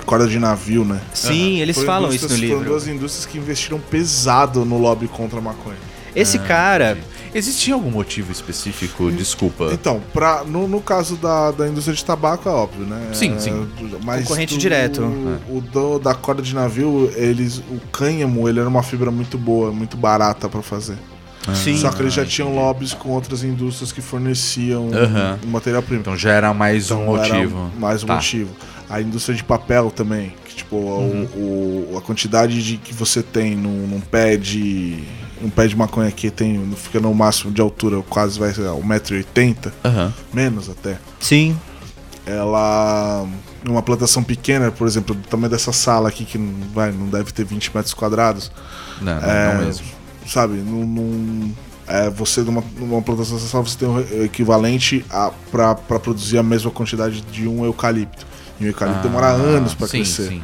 [0.04, 1.00] corda de navio, né?
[1.14, 2.64] Sim, eles Foram falam isso no Foram livro.
[2.66, 5.78] duas indústrias que investiram pesado no lobby contra a maconha.
[6.16, 6.98] Esse cara,
[7.32, 9.12] Existia algum motivo específico?
[9.12, 9.70] Desculpa.
[9.72, 13.12] Então, pra, no, no caso da, da indústria de tabaco, é óbvio, né?
[13.14, 13.68] Sim, É, sim.
[14.04, 15.04] Mas Concorrente do- direto.
[15.48, 19.72] O do- da corda de navio, eles, o cânhamo, ele era uma fibra muito boa,
[19.72, 20.98] muito barata pra fazer.
[21.54, 21.78] sim.
[21.78, 22.64] Só que eles já Ah, tinham entendi.
[22.66, 25.38] lobbies com outras indústrias que forneciam Aham.
[25.44, 26.02] o matéria-prima.
[26.02, 27.72] Então já era mais um Então, era motivo.
[27.80, 28.16] Mais um Tá.
[28.16, 28.50] motivo.
[28.90, 31.28] A indústria de papel também, que tipo, Uhum.
[31.36, 35.04] o, o- a quantidade de que você tem num, num pé de.
[35.42, 39.72] Um pé de maconha aqui tem, fica no máximo de altura, quase vai ser 1,80m,
[39.86, 40.14] Aham.
[40.34, 40.98] menos até.
[41.20, 41.58] Sim.
[42.26, 43.26] Ela.
[43.68, 47.32] Uma plantação pequena, por exemplo, do tamanho dessa sala aqui, que não, vai, não deve
[47.34, 48.50] ter 20 metros quadrados,
[49.02, 49.86] Não, não, É, não mesmo.
[50.26, 50.54] sabe?
[50.54, 51.54] Num-
[51.86, 56.38] é, você numa, numa plantação dessa sala, você tem o equivalente a, pra, pra produzir
[56.38, 58.26] a mesma quantidade de um eucalipto.
[58.62, 60.30] E o eucalipto demora Ah, anos pra sim, crescer.
[60.30, 60.44] Sim.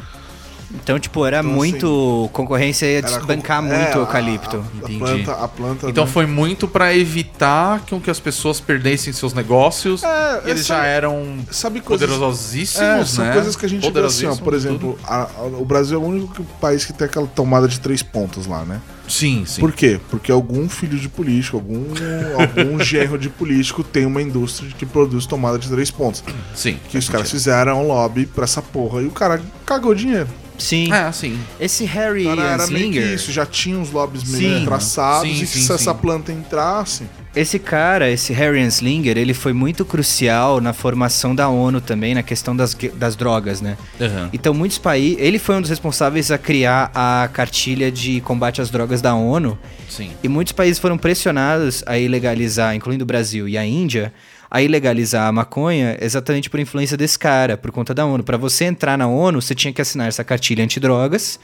[0.74, 2.28] Então, tipo, era Então, muito.
[2.32, 4.56] Concorrência ia desbancar como- muito é, o a- eucalipto.
[4.56, 4.98] A, a Entendi.
[4.98, 5.88] planta, a planta.
[5.90, 6.10] Então né?
[6.10, 10.02] foi muito pra evitar com que as pessoas perdessem seus negócios.
[10.02, 12.08] É, eles essa- já eram Sabe coisas.
[12.08, 13.32] poderosíssimos, É, são né?
[13.32, 14.36] coisas que a gente vê assim, ó.
[14.36, 17.78] Por exemplo, a- a- o Brasil é o único país que tem aquela tomada de
[17.80, 18.80] três pontas lá, né?
[19.08, 19.60] Sim, sim.
[19.60, 20.00] Por quê?
[20.10, 21.84] Porque algum filho de político, algum,
[22.74, 26.24] algum genro de político tem uma indústria que produz tomada de três pontas.
[26.54, 26.78] Sim.
[26.88, 30.26] Que os caras fizeram um lobby pra essa porra e o cara cagou dinheiro.
[30.58, 30.92] Sim.
[30.92, 31.38] É, sim.
[31.60, 34.64] Esse Harry Então era, era meio que Anslinger, isso, já tinha uns lobbies meio Sim.
[34.64, 37.04] traçados Sim, e que sim, se essa planta entrasse.
[37.34, 42.22] esse cara, esse Harry Anslinger, ele foi muito crucial na formação da ONU também, na
[42.22, 43.76] questão das, das drogas, né?
[44.00, 44.30] Aham.
[44.32, 45.18] Então, muitos países.
[45.20, 49.58] Ele foi um dos responsáveis a criar a cartilha de combate às drogas da ONU.
[49.88, 50.10] Sim.
[50.22, 54.12] E muitos países foram pressionados a ilegalizar, incluindo o Brasil e a Índia,
[54.50, 58.22] a ilegalizar a maconha exatamente por influência desse cara, por conta da ONU.
[58.22, 61.38] Para você entrar na ONU, você tinha que assinar essa cartilha antidrogas.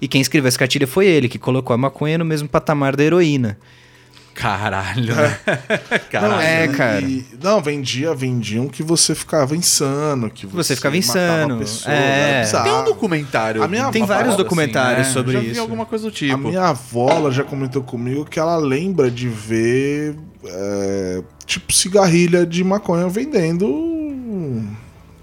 [0.00, 3.02] E quem escreveu essa cartilha foi ele, que colocou a maconha no mesmo patamar da
[3.02, 3.58] heroína.
[4.38, 5.38] Caralho, né?
[6.10, 6.32] Caralho.
[6.34, 7.02] Não, é, e- cara.
[7.42, 12.30] não, vendia, vendiam que você ficava insano, que você, Você ficava insano, a pessoa, é.
[12.30, 12.64] era bizarro.
[12.64, 13.62] Tem um documentário.
[13.62, 15.12] A minha Tem avó, vários assim, documentários né?
[15.12, 15.60] sobre Já vi isso.
[15.60, 16.38] alguma coisa do A tipo.
[16.38, 22.62] minha avó ela já comentou comigo que ela lembra de ver é, tipo cigarrilha de
[22.62, 23.66] maconha vendendo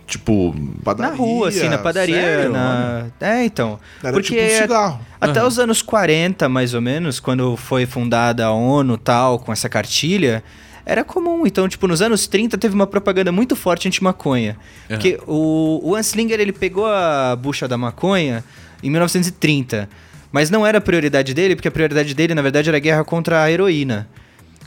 [0.07, 1.11] Tipo, padaria.
[1.11, 2.15] na rua, assim, na padaria.
[2.15, 2.51] sério?
[2.51, 3.07] na...
[3.19, 3.79] É, então.
[4.03, 4.99] Era porque tipo um cigarro.
[5.19, 9.67] Até os anos 40, mais ou menos, quando foi fundada a ONU tal, com essa
[9.67, 10.43] cartilha,
[10.85, 11.47] era comum.
[11.47, 14.55] Então, tipo, nos anos 30 teve uma propaganda muito forte anti-maconha.
[14.87, 18.43] Porque o, o Anslinger, ele pegou a bucha da maconha
[18.83, 19.89] em 1930.
[20.31, 23.03] Mas não era a prioridade dele, porque a prioridade dele, na verdade, era a guerra
[23.03, 24.07] contra a heroína.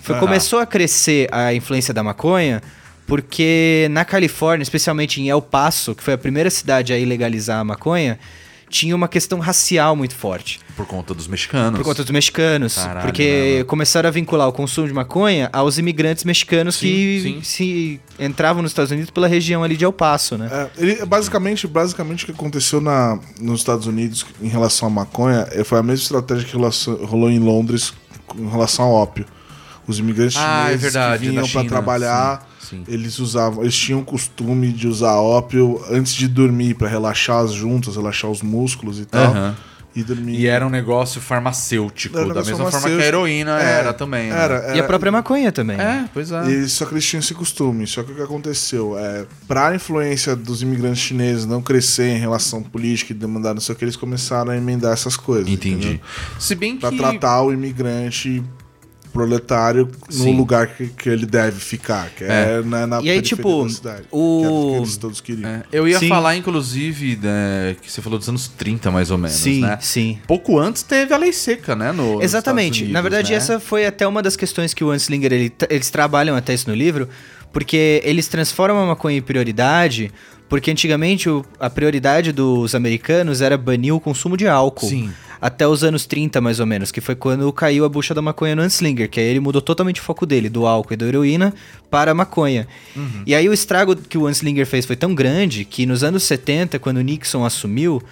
[0.01, 0.27] Foi, Aham.
[0.27, 2.63] Começou a crescer a influência da maconha
[3.09, 7.65] porque na Califórnia, especialmente em El Paso, que foi a primeira cidade a ilegalizar a
[7.65, 8.19] maconha,
[8.71, 10.61] tinha uma questão racial muito forte.
[10.77, 11.79] por conta dos mexicanos.
[11.79, 12.75] Por conta dos mexicanos.
[12.75, 13.65] Caralho, porque mano.
[13.65, 17.43] começaram a vincular o consumo de maconha aos imigrantes mexicanos Sim, que sim.
[17.43, 20.51] se entravam nos Estados Unidos pela região ali de El Paso, né?
[20.53, 25.49] É, ele, basicamente, basicamente o que aconteceu na, nos Estados Unidos em relação à maconha
[25.53, 26.55] eh, foi a mesma estratégia que
[27.07, 27.95] rolou em Londres
[28.39, 29.25] em relação ao ópio.
[29.87, 32.85] Os imigrantes Ah, é chineses verdade, que vinham para trabalhar, sim, sim.
[32.89, 37.53] eles usavam, eles tinham o costume de usar ópio antes de dormir para relaxar as
[37.53, 39.25] juntas, relaxar os músculos e tal.
[39.33, 39.57] Aham.
[39.97, 40.39] E dormir.
[40.39, 43.79] E era um negócio farmacêutico, Era um da negócio mesma forma que a heroína É,
[43.81, 44.29] era também.
[44.31, 44.37] né?
[44.39, 45.77] Era, E a era- própria maconha também.
[45.81, 46.47] É, pois é.
[46.51, 47.85] E só que eles tinham esse costume.
[47.87, 48.97] Só que o que aconteceu?
[48.97, 53.75] É, pra influência dos imigrantes chineses não crescer em relação política e demandar não sei
[53.75, 55.49] o que, eles começaram a emendar essas coisas.
[55.49, 55.77] Entendi.
[55.89, 56.01] entendeu?
[56.39, 56.81] Se bem que.
[56.81, 58.43] Pra tratar o imigrante
[59.13, 60.37] proletário no Sim.
[60.37, 62.63] lugar que, que ele deve ficar, que é, É.
[62.63, 64.03] na, na E aí, tipo, da cidade.
[64.11, 65.49] o- Que era o que eles todos queriam.
[65.51, 66.09] É, eu ia Sim.
[66.09, 69.79] falar, inclusive, né, que você falou dos anos 30, mais ou menos, sim, né?
[69.81, 70.19] sim.
[70.27, 71.93] Pouco antes teve a lei seca, né?
[71.93, 72.85] No, Exatamente.
[72.85, 73.37] Estados Na Unidos, verdade, né?
[73.37, 76.75] essa foi até uma das questões que o Anslinger, ele, eles trabalham até isso no
[76.77, 77.09] livro,
[77.53, 80.11] porque eles transformam a maconha em prioridade,
[80.49, 84.87] porque antigamente o- a prioridade dos americanos era banir o consumo de álcool.
[84.89, 85.11] Sim.
[85.41, 88.57] Até os anos 30, mais ou menos, que foi quando caiu a bucha da maconha
[88.57, 91.55] no Anslinger, que aí ele mudou totalmente o foco dele, do álcool e da heroína,
[91.91, 92.67] para a maconha.
[92.97, 93.23] Uhum.
[93.27, 96.79] E aí o estrago que o Anslinger fez foi tão grande que nos anos 70,
[96.79, 98.03] quando o Nixon assumiu,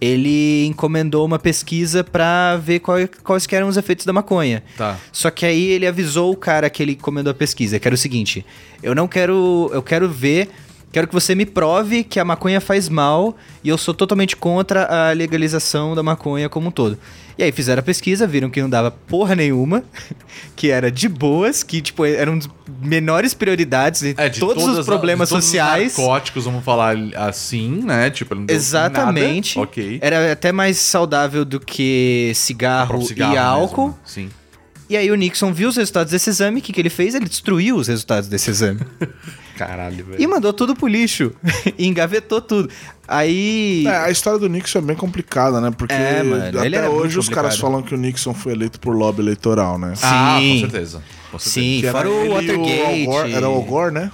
[0.00, 4.62] ele encomendou uma pesquisa pra ver qual- quais eram os efeitos da maconha.
[4.76, 4.98] Tá.
[5.10, 7.98] Só que aí ele avisou o cara que ele encomendou a pesquisa, que era o
[7.98, 8.44] seguinte:
[8.82, 9.70] eu não quero.
[9.72, 10.48] Eu quero ver.
[10.92, 14.84] Quero que você me prove que a maconha faz mal e eu sou totalmente contra
[15.10, 16.98] a legalização da maconha como um todo.
[17.36, 19.84] E aí fizeram a pesquisa, viram que não dava porra nenhuma,
[20.56, 22.38] que era de boas, que tipo eram
[22.82, 25.92] menores prioridades de, É, de todos todas- os problemas de todos sociais.
[25.92, 28.08] Os narcóticos, vamos falar assim, né?
[28.08, 29.58] Tipo, Exatamente.
[29.58, 29.68] Nada.
[29.68, 29.98] Ok.
[30.00, 33.86] Era até mais saudável do que cigarro, cigarro e álcool.
[33.88, 34.30] mesmo, Sim.
[34.88, 37.14] E aí o Nixon viu os resultados desse exame, o que, que ele fez?
[37.14, 38.80] Ele destruiu os resultados desse exame.
[39.56, 40.22] Caralho, velho.
[40.22, 41.32] e mandou tudo pro lixo.
[41.78, 42.68] e engavetou tudo.
[43.08, 43.84] Aí.
[43.86, 45.70] É, a história do Nixon é bem complicada, né?
[45.76, 49.22] Porque É, mano, até hoje os caras falam que o Nixon foi eleito por lobby
[49.22, 49.94] eleitoral, né?
[50.02, 50.52] Ah, Sim.
[50.54, 51.02] com certeza.
[51.30, 51.66] Com certeza.
[51.66, 52.80] Sim, Que era fora o Watergate.
[52.82, 54.10] Al Gore, era o Al Gore, né?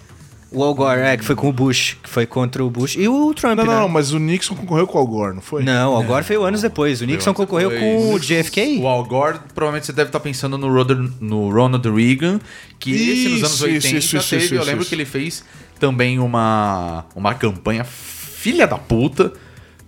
[0.55, 2.97] O Al Gore, é, que foi com o Bush, que foi contra o Bush.
[2.97, 3.73] E o Trump, Não, né?
[3.73, 5.63] não, não, mas o Nixon concorreu com o Al Gore, não foi?
[5.63, 7.01] Não, o Al Gore foi anos depois.
[7.01, 8.79] O Nixon concorreu com o JFK.
[8.81, 12.39] O Al Gore, provavelmente você deve estar pensando no, Roder- no Ronald Reagan,
[12.79, 14.45] que esse nos anos Isso, 80 isso, isso, teve.
[14.45, 14.89] isso, eu lembro isso.
[14.91, 15.43] que ele fez
[15.81, 19.33] também uma, uma campanha filha da puta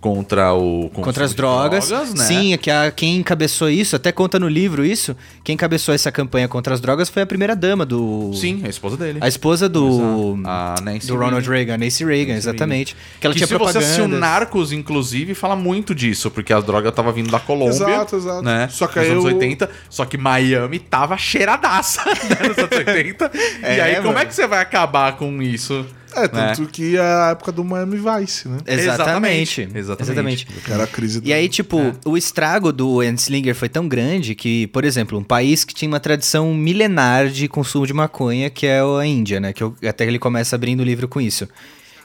[0.05, 1.89] contra o Contra as de drogas.
[1.89, 2.05] né?
[2.25, 6.11] Sim, é que a, quem encabeçou isso, até conta no livro isso, quem encabeçou essa
[6.11, 8.31] campanha contra as drogas foi a primeira dama do.
[8.35, 9.17] Sim, a esposa dele.
[9.19, 10.37] A esposa do.
[10.45, 11.55] A Nancy do Ronald Reagan.
[11.55, 12.95] Reagan, Nancy Reagan, exatamente.
[13.19, 14.19] Que ela que tinha se você assistiu propaganda.
[14.19, 17.69] Narcos, inclusive, fala muito disso, porque a droga tava vindo da Colômbia.
[17.73, 18.43] Exato, exato.
[18.43, 18.67] Né?
[18.69, 23.31] Só que nos anos eu- 80, só que Miami tava cheiradaça né, nos anos 80.
[23.63, 24.19] e É, aí, como mano.
[24.19, 25.83] é que você vai acabar com isso?
[26.15, 26.67] É, tanto né?
[26.71, 28.57] que é a época do Miami Vice, né?
[28.65, 29.61] Exatamente.
[29.75, 30.07] Exatamente.
[30.09, 30.47] Exatamente.
[30.69, 31.27] Era a crise do...
[31.27, 31.93] E aí, tipo, É.
[32.05, 35.99] o estrago do Enslinger foi tão grande que, por exemplo, um país que tinha uma
[35.99, 39.51] tradição milenar de consumo de maconha, que é a Índia, né?
[39.53, 41.47] Que eu- até ele começa abrindo o livro com isso.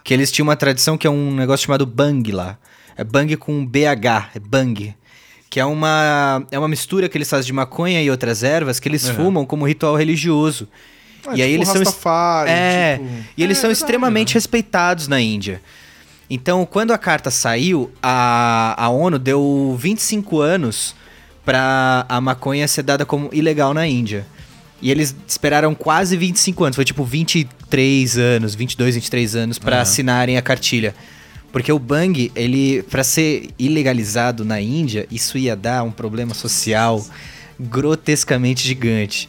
[0.03, 2.59] Que eles tinham uma tradição que é um negócio chamado bang lá.
[2.97, 4.95] É bang com BH, é bang.
[5.49, 8.89] Que é uma, é uma mistura que eles fazem de maconha e outras ervas que
[8.89, 10.69] eles fumam como ritual religioso.
[11.27, 11.79] Ah, e aí tipo eles são.
[11.79, 15.61] Rastafari, É, tipo- e eles É são verdade, extremamente respeitados na Índia.
[16.29, 20.95] Então, quando a carta saiu, a, a ONU deu 25 anos
[21.45, 24.25] pra a maconha ser dada como ilegal na Índia.
[24.83, 30.37] E eles esperaram quase 25 anos, foi tipo 23 anos, 22, 23 anos pra assinarem
[30.37, 30.95] a cartilha.
[31.53, 37.05] Porque o bang, ele para ser ilegalizado na Índia, isso ia dar um problema social
[37.59, 39.29] grotescamente gigante.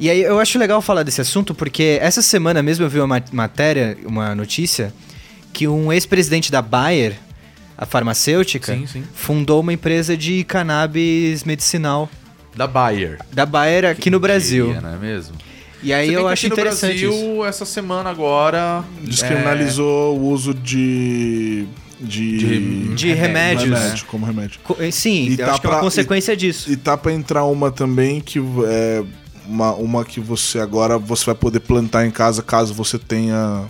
[0.00, 3.06] E aí eu acho legal falar desse assunto porque essa semana mesmo eu vi uma
[3.18, 4.92] ma- matéria, uma notícia,
[5.52, 7.16] que um ex-presidente da Bayer,
[7.76, 9.04] a farmacêutica, Sim, sim.
[9.14, 12.08] fundou uma empresa de cannabis medicinal
[12.54, 13.18] Da Bayer.
[13.32, 14.66] da Bayer aqui no Brasil.
[14.66, 15.34] Queria, não é mesmo?
[15.82, 17.44] E aí eu que acho aqui no interessante Brasil, isso.
[17.44, 18.82] essa semana agora...
[19.02, 21.66] Descriminalizou o uso de...
[22.00, 23.76] De, De- De remédios.
[23.76, 24.60] remédio, como remédio.
[24.62, 26.70] Co- eh, Sim, E eu tá acho que é uma pra- consequência disso.
[26.70, 29.02] E tá pra entrar uma também que é
[29.48, 33.64] uma, uma que você agora você vai poder plantar em casa caso você tenha.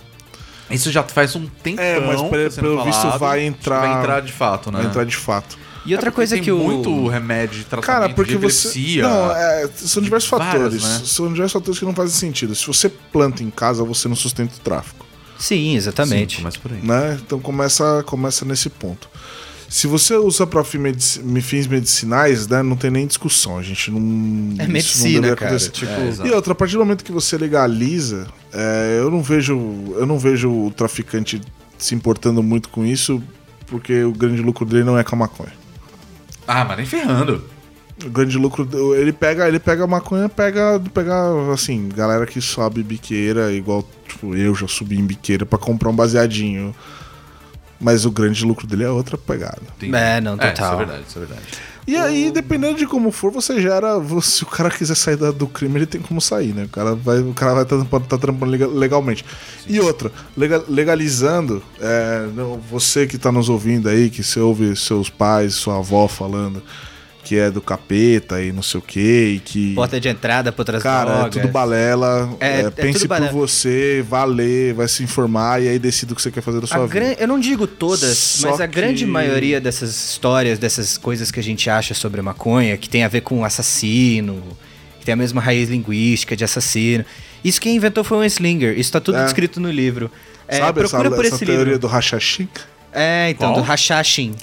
[0.69, 4.21] Isso já faz um tempão É, mas pelo- tá pelo visto vai entrar- Vai entrar
[4.21, 4.79] de fato, né?
[4.79, 5.57] Vai entrar de fato.
[5.85, 9.01] E outra É coisa tem que o muito remédio de tratamento Cara, porque de você.
[9.01, 10.83] Não, é, são diversos várias, fatores.
[10.83, 11.01] né?
[11.05, 12.53] São diversos fatores que não fazem sentido.
[12.53, 15.05] Se você planta em casa, você não sustenta o tráfico.
[15.39, 16.35] Sim, exatamente.
[16.35, 16.79] Sim, começa por aí.
[16.83, 17.17] Né?
[17.25, 19.09] Então começa, começa nesse ponto.
[19.69, 23.57] Se você usa para fins medicinais, né, não tem nem discussão.
[23.59, 23.99] A gente não.
[24.57, 25.59] É medicina, deveria cara.
[25.59, 25.91] Tipo,
[26.23, 26.27] É.
[26.27, 29.55] E outra, a partir do momento que você legaliza, é, eu não vejo.
[29.95, 31.39] Eu não vejo o traficante
[31.77, 33.21] se importando muito com isso,
[33.67, 35.53] porque o grande lucro dele não é com a maconha.
[36.47, 37.43] Ah, mas nem ferrando.
[38.03, 41.13] O grande lucro, ele pega, ele pega a maconha, pega, pega
[41.53, 45.95] assim, galera que sobe biqueira, igual tipo, eu já subi em biqueira pra comprar um
[45.95, 46.73] baseadinho.
[47.79, 49.61] Mas o grande lucro dele é outra pegada.
[49.77, 49.95] Entendi.
[49.95, 50.77] É, não, isso é total.
[50.79, 51.41] verdade, isso é verdade.
[51.87, 53.93] E aí, dependendo de como for, você gera.
[54.21, 56.65] Se o cara quiser sair da- do crime, ele tem como sair, né?
[56.65, 59.25] O cara vai o cara vai estar tá, tá trampando lega- legalmente.
[59.67, 64.75] E outra, lega- legalizando, é, não- você que tá nos ouvindo aí, que você ouve
[64.75, 66.61] seus pais, sua avó falando
[67.29, 69.75] que é do capeta e não sei o que, e que.
[69.75, 71.33] Porta de entrada pra outras Cara, é drogas.
[71.35, 72.35] tudo balela.
[72.39, 73.31] É- é, é pense tudo por balela.
[73.31, 76.63] você, vai ler, vai se informar e aí decida o que você quer fazer da
[76.65, 77.21] A sua gran- vida.
[77.21, 81.39] Eu não digo todas, Só mas a grande que- maioria dessas histórias, dessas coisas que
[81.39, 84.41] a gente acha sobre a maconha, que tem a ver com assassino,
[84.99, 87.05] que tem a mesma raiz linguística de assassino.
[87.43, 88.75] Isso quem inventou foi o Slinger.
[88.77, 89.23] Isso tá tudo É.
[89.23, 90.09] descrito no livro.
[90.47, 91.79] É, Sabe essa, procura por essa esse teoria livro.
[91.79, 92.49] do Hashashin?
[92.91, 93.61] É, então, Qual?
[93.61, 94.33] do Hashashin.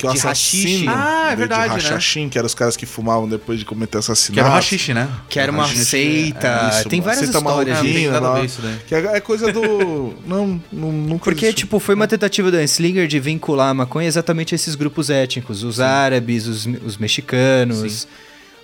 [0.00, 0.88] Que o De assassino hashish.
[0.88, 2.28] Ah, é verdade, de né?
[2.30, 4.32] Que eram os caras que fumavam depois de cometer assassinato.
[4.32, 5.08] Que era o rachixe, né?
[5.28, 6.48] Que era uma Hashish, seita.
[6.48, 7.76] é isso, tem várias seita histórias.
[7.76, 8.40] Não tem marroquina, nada a lá.
[8.40, 8.76] ver isso daí.
[8.86, 10.14] Que é, é coisa do.
[10.26, 11.24] não, não, nunca.
[11.24, 11.66] Porque, existiu.
[11.66, 15.62] tipo, foi uma tentativa do Anslinger de vincular a maconha exatamente a esses grupos étnicos.
[15.62, 18.08] Os árabes, os, os mexicanos,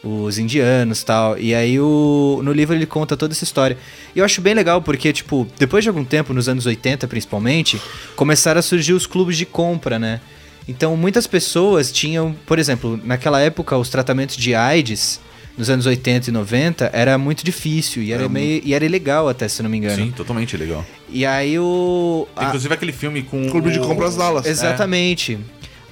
[0.02, 1.38] os indianos tal.
[1.38, 3.76] E aí, o, no livro, ele conta toda essa história.
[4.14, 7.78] E eu acho bem legal porque, tipo, depois de algum tempo, nos anos 80 principalmente,
[8.14, 10.22] começaram a surgir os clubes de compra, né?
[10.68, 15.20] Então, muitas pessoas tinham, por exemplo, naquela época, os tratamentos de AIDS,
[15.56, 19.46] nos anos 80 e 90, era muito difícil e era, meio, e era ilegal até,
[19.48, 19.96] se não me engano.
[19.96, 20.84] Sim, totalmente legal.
[21.08, 22.26] E aí o...
[22.34, 23.48] a- Inclusive aquele filme com.
[23.48, 24.44] Clube de compras Dallas.
[24.44, 25.38] Exatamente.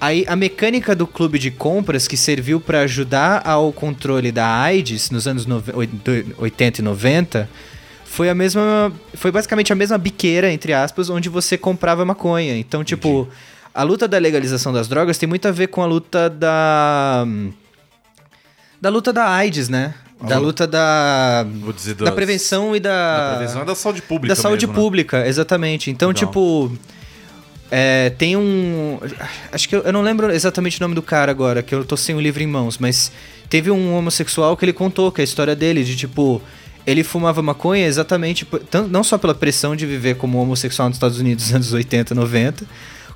[0.01, 5.09] Aí a mecânica do clube de compras que serviu para ajudar ao controle da AIDS
[5.11, 7.49] nos anos nove- oi- do- 80 e 90
[8.05, 12.57] foi a mesma, foi basicamente a mesma biqueira entre aspas onde você comprava maconha.
[12.59, 13.29] Então, tipo,
[13.75, 17.27] a luta da legalização das drogas tem muito a ver com a luta da
[18.81, 19.95] da luta da AIDS, né?
[20.23, 24.35] Da luta da da das- prevenção e da Da prevenção e da saúde pública.
[24.35, 24.85] da saúde mesmo, né?
[24.85, 25.91] pública, exatamente.
[25.91, 26.73] Então, tipo.
[27.71, 28.99] é, tem um.
[29.53, 31.97] Acho que eu, eu não lembro exatamente o nome do cara agora, que eu tô
[31.97, 33.11] sem o livro em mãos, mas
[33.51, 36.41] teve um homossexual que ele contou que a história dele, de tipo.
[36.87, 38.47] Ele fumava maconha exatamente,
[38.91, 42.67] não só pela pressão de viver como homossexual nos Estados Unidos nos anos 80, 90,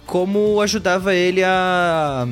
[0.09, 2.27] como ajudava ele a.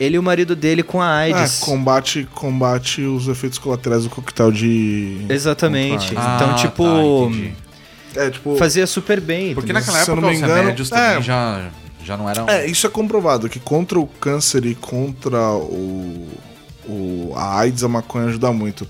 [0.00, 1.58] Ele e o marido dele com a É, AIDS.
[1.58, 5.26] combate, combate os efeitos colaterais do coquetel de.
[5.28, 6.14] Exatamente.
[6.16, 6.84] Ah, então, tá, tipo,
[7.28, 7.52] entendi.
[8.14, 8.56] É, tipo.
[8.56, 9.52] fazia super bem.
[9.54, 11.22] Porque naquela época não me os engano, remédios também é.
[11.22, 11.70] já,
[12.04, 12.48] já não eram...
[12.48, 16.28] É, isso é comprovado, que contra o câncer e contra o,
[16.86, 18.86] o a AIDS a maconha ajuda muito.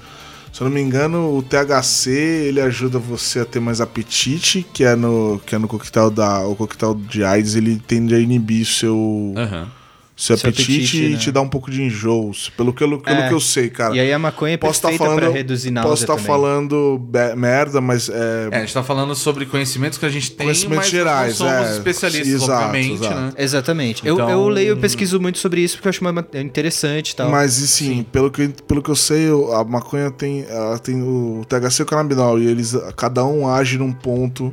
[0.52, 4.84] Se eu não me engano, o THC ele ajuda você a ter mais apetite, que
[4.84, 8.66] é no que é no coquetel da o coquetel de AIDS, ele tende a inibir
[8.66, 9.68] seu Aham.
[10.14, 11.16] Seu Seu apetite, apetite, e né?
[11.18, 13.28] te dá um pouco de enjoo, pelo que, eu- pelo É.
[13.28, 13.96] que eu sei, cara.
[13.96, 16.26] E aí a maconha é posso estar perfeita falando, pra reduzir náusea posso estar também.
[16.26, 20.46] falando merda, mas é, É, a gente tá falando sobre conhecimentos que a gente tem,
[20.46, 21.72] Conhecimentos mas gerais, não somos é.
[21.72, 23.20] especialistas, Exato, obviamente, exato.
[23.20, 23.32] né?
[23.38, 24.06] Exatamente.
[24.06, 27.16] Eu, Então- eu leio e pesquiso muito sobre isso porque eu acho uma- interessante e
[27.16, 27.30] tal.
[27.30, 31.42] Mas e sim, pelo que, pelo que eu sei, a maconha tem, ela tem o
[31.48, 34.52] THC e o canabinol, e eles cada um age num ponto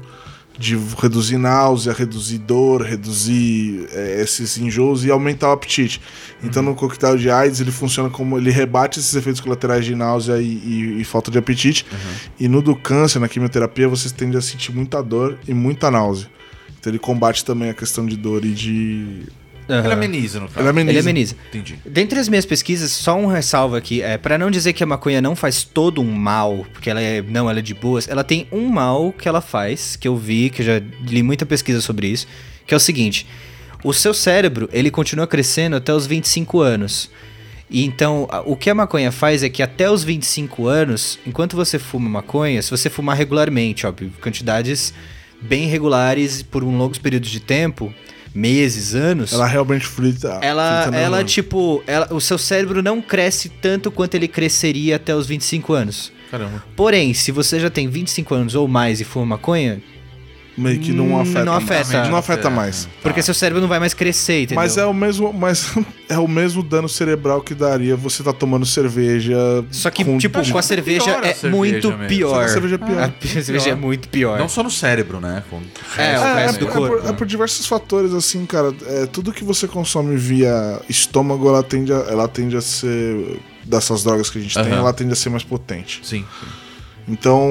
[0.59, 6.01] de reduzir náusea, reduzir dor, reduzir é, esses enjoos e aumentar o apetite.
[6.43, 10.37] Então no coquetel de AIDS ele funciona como ele rebate esses efeitos colaterais de náusea
[10.41, 11.85] e, e- e falta de apetite.
[12.39, 16.27] E no do câncer, na quimioterapia, você tende a sentir muita dor e muita náusea.
[16.77, 19.23] Então ele combate também a questão de dor e de.
[19.69, 19.83] Aham.
[19.85, 20.59] Ele ameniza, no caso.
[20.59, 20.91] Ele ameniza.
[20.91, 21.35] Ele ameniza.
[21.49, 21.79] Entendi.
[21.85, 25.21] Dentre as minhas pesquisas, só um ressalvo aqui, é para não dizer que a maconha
[25.21, 28.47] não faz todo um mal, porque ela é, não, ela é de boas, ela tem
[28.51, 32.07] um mal que ela faz, que eu vi, que eu já li muita pesquisa sobre
[32.07, 32.27] isso,
[32.65, 33.27] que é o seguinte:
[33.83, 37.11] o seu cérebro, ele continua crescendo até os 25 anos.
[37.69, 41.77] E então, o que a maconha faz é que até os 25 anos, enquanto você
[41.77, 44.91] fuma maconha, se você fumar regularmente, óbvio, quantidades
[45.39, 47.93] bem regulares por um longos períodos de tempo,
[48.33, 50.39] meses, anos, Ela realmente frita.
[50.41, 55.15] ela, frita ela tipo, ela- o seu cérebro não cresce tanto quanto ele cresceria até
[55.15, 56.11] os 25 anos.
[56.31, 56.63] Caramba.
[56.75, 59.81] Porém, se você já tem 25 anos ou mais e fuma maconha,
[60.59, 61.63] meio que não Hum, afeta não mais.
[61.71, 62.09] afeta.
[62.09, 62.87] Não afeta mais.
[63.01, 64.55] porque seu cérebro não vai mais crescer, entendeu?
[64.57, 65.73] Mas é o mesmo, mas
[66.09, 69.37] é o mesmo dano cerebral que daria você tá tomando cerveja.
[69.71, 72.07] Só que, com- tipo, com a cerveja é cerveja muito mesmo.
[72.07, 72.43] pior.
[72.43, 72.99] A cerveja é pior.
[73.39, 74.37] A cerveja é muito pior.
[74.39, 75.43] Não só no cérebro, né?
[75.49, 75.57] Com...
[75.97, 76.97] É, o É, é, resto do é corpo.
[77.01, 78.73] por, é por diversos fatores, assim, cara.
[78.85, 83.39] É, tudo que você consome via estômago, ela tende a, ela tende a ser.
[83.63, 85.99] Dessas drogas que a gente tem, ela tende a ser mais potente.
[86.03, 86.25] Sim.
[87.09, 87.49] Então,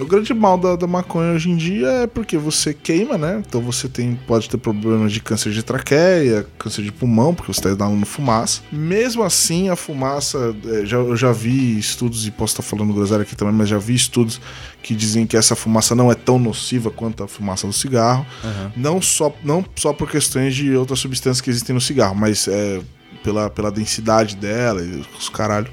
[0.00, 3.42] o grande mal da, da maconha hoje em dia é porque você queima, né?
[3.46, 7.60] Então você tem, pode ter problemas de câncer de traqueia, câncer de pulmão, porque você
[7.60, 8.62] está inalando fumaça.
[8.72, 13.20] Mesmo assim, a fumaça, é, já, eu já vi estudos, e posso estar falando groselha
[13.20, 14.40] aqui também, mas já vi estudos
[14.82, 18.26] que dizem que essa fumaça não é tão nociva quanto a fumaça do cigarro.
[18.74, 22.80] Não, só, não só por questões de outras substâncias que existem no cigarro, mas é,
[23.22, 25.68] pela, pela densidade dela e os caralho.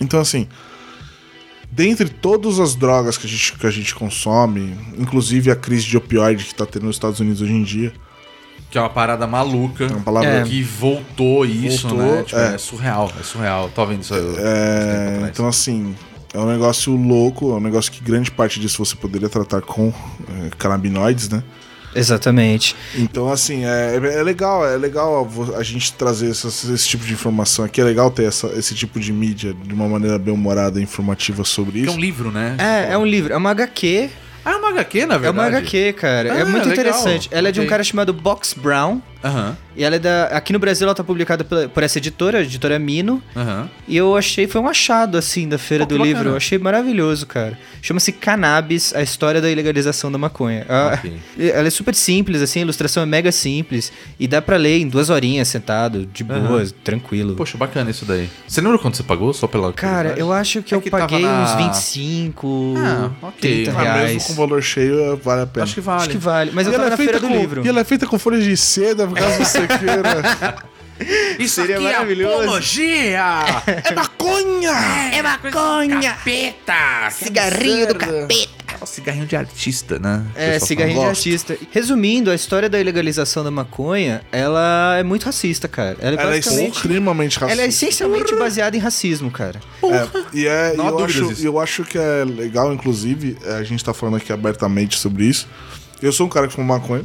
[0.00, 0.48] Então, assim,
[1.72, 5.96] dentre todas as drogas que a gente, que a gente consome, inclusive a crise de
[5.96, 7.92] opioide que tá tendo nos Estados Unidos hoje em dia,
[8.70, 9.84] Que é uma parada maluca.
[9.84, 10.42] é uma palavra É.
[10.44, 12.22] Que voltou isso, Voltou, né?
[12.22, 12.54] Tipo, é.
[12.54, 12.58] é.
[12.58, 13.70] surreal, é surreal.
[13.74, 14.34] Tô vendo isso aí.
[14.38, 15.94] É, então assim,
[16.34, 19.88] é um negócio louco, é um negócio que grande parte disso você poderia tratar com
[20.28, 21.42] é, canabinoides, né?
[21.94, 22.74] Exatamente.
[22.96, 27.64] Então assim, é, é legal, é legal a gente trazer essas- esse tipo de informação
[27.64, 30.82] aqui, é legal ter essa- esse tipo de mídia de uma maneira bem humorada e
[30.82, 31.92] informativa sobre Que é isso.
[31.92, 32.56] um livro, né?
[32.58, 34.10] É, é um livro, é uma HQ.
[34.44, 35.38] Ah, é uma HQ, na É verdade?
[35.38, 36.28] uma HQ, cara.
[36.28, 36.72] é Ah, muito legal.
[36.72, 37.28] interessante.
[37.30, 39.00] Ela é de um cara chamado Box Brown.
[39.24, 40.24] Aham, E ela é da.
[40.26, 43.22] Aqui no Brasil ela tá publicada pela- por essa editora, a editora Mino.
[43.34, 43.70] aham.
[43.88, 46.30] E eu achei, foi um achado, assim, da Feira Pô, do Livro.
[46.30, 47.58] Eu achei maravilhoso, cara.
[47.80, 50.66] Chama-se Cannabis, a história da ilegalização da maconha.
[50.68, 51.12] Ah, Ok.
[51.38, 53.90] Ela é super simples, assim, a ilustração é mega simples.
[54.20, 56.40] E dá pra ler em duas horinhas sentado, de Aham.
[56.48, 57.34] boas, tranquilo.
[57.34, 58.28] Poxa, bacana isso daí.
[58.46, 60.20] Você lembra quanto você pagou só pela Cara, curiosidade?
[60.20, 63.40] eu acho que É eu que paguei na- uns 25, Ah, ok.
[63.40, 64.26] 30 Ah, mesmo reais.
[64.26, 65.64] com valor cheio, vale a pena.
[65.64, 66.00] Acho que vale.
[66.02, 66.50] Acho que vale.
[66.52, 67.64] Mas eu E ela tava é na Feira feita do com- Livro.
[67.64, 70.72] E ela é feita com folhas de seda, por causa do sequeira.
[71.38, 72.34] Isso Seria aqui maravilhoso.
[72.34, 73.20] é apologia!
[73.66, 74.72] é maconha!
[75.12, 76.12] É maconha!
[76.14, 77.10] Capeta!
[77.10, 78.62] Cigarrinho do capeta!
[78.80, 80.24] É o cigarrinho de artista, né?
[80.34, 81.56] É, cigarrinho de artista.
[81.70, 85.96] Resumindo, a história da ilegalização da maconha, ela é muito racista, cara.
[86.00, 87.52] Ela é Ela é extremamente racista.
[87.52, 89.60] Ela é essencialmente baseada em racismo, cara.
[89.82, 91.46] É, e é, Não eu, acho, disso.
[91.46, 95.48] eu acho que é legal, inclusive, é, a gente tá falando aqui abertamente sobre isso.
[96.00, 97.04] Eu sou um cara que fuma maconha,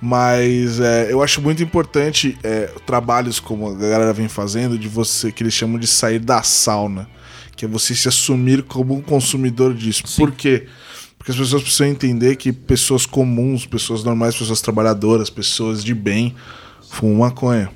[0.00, 5.32] mas é, eu acho muito importante é, trabalhos como a galera vem fazendo, de você,
[5.32, 7.08] que eles chamam de sair da sauna,
[7.56, 10.02] que é você se assumir como um consumidor disso.
[10.16, 10.66] Por quê?
[11.16, 16.34] Porque as pessoas precisam entender que pessoas comuns, pessoas normais, pessoas trabalhadoras, pessoas de bem,
[16.88, 17.70] fumam maconha.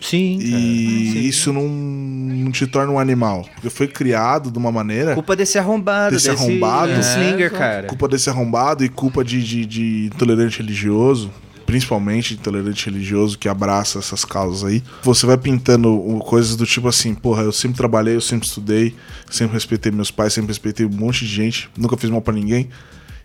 [0.00, 0.38] Sim.
[0.40, 3.46] E isso não, não te torna um animal.
[3.54, 5.14] Porque foi criado de uma maneira.
[5.14, 6.92] Culpa desse arrombado, Desse desse, arrombado.
[6.92, 7.86] É, cara.
[7.86, 11.30] Culpa desse arrombado e culpa de, de, de intolerante religioso.
[11.66, 14.82] Principalmente intolerante religioso, que abraça essas causas aí.
[15.02, 15.90] Você vai pintando
[16.24, 18.94] coisas do tipo assim, porra, eu sempre trabalhei, eu sempre estudei,
[19.30, 22.68] sempre respeitei meus pais, sempre respeitei um monte de gente, nunca fiz mal pra ninguém.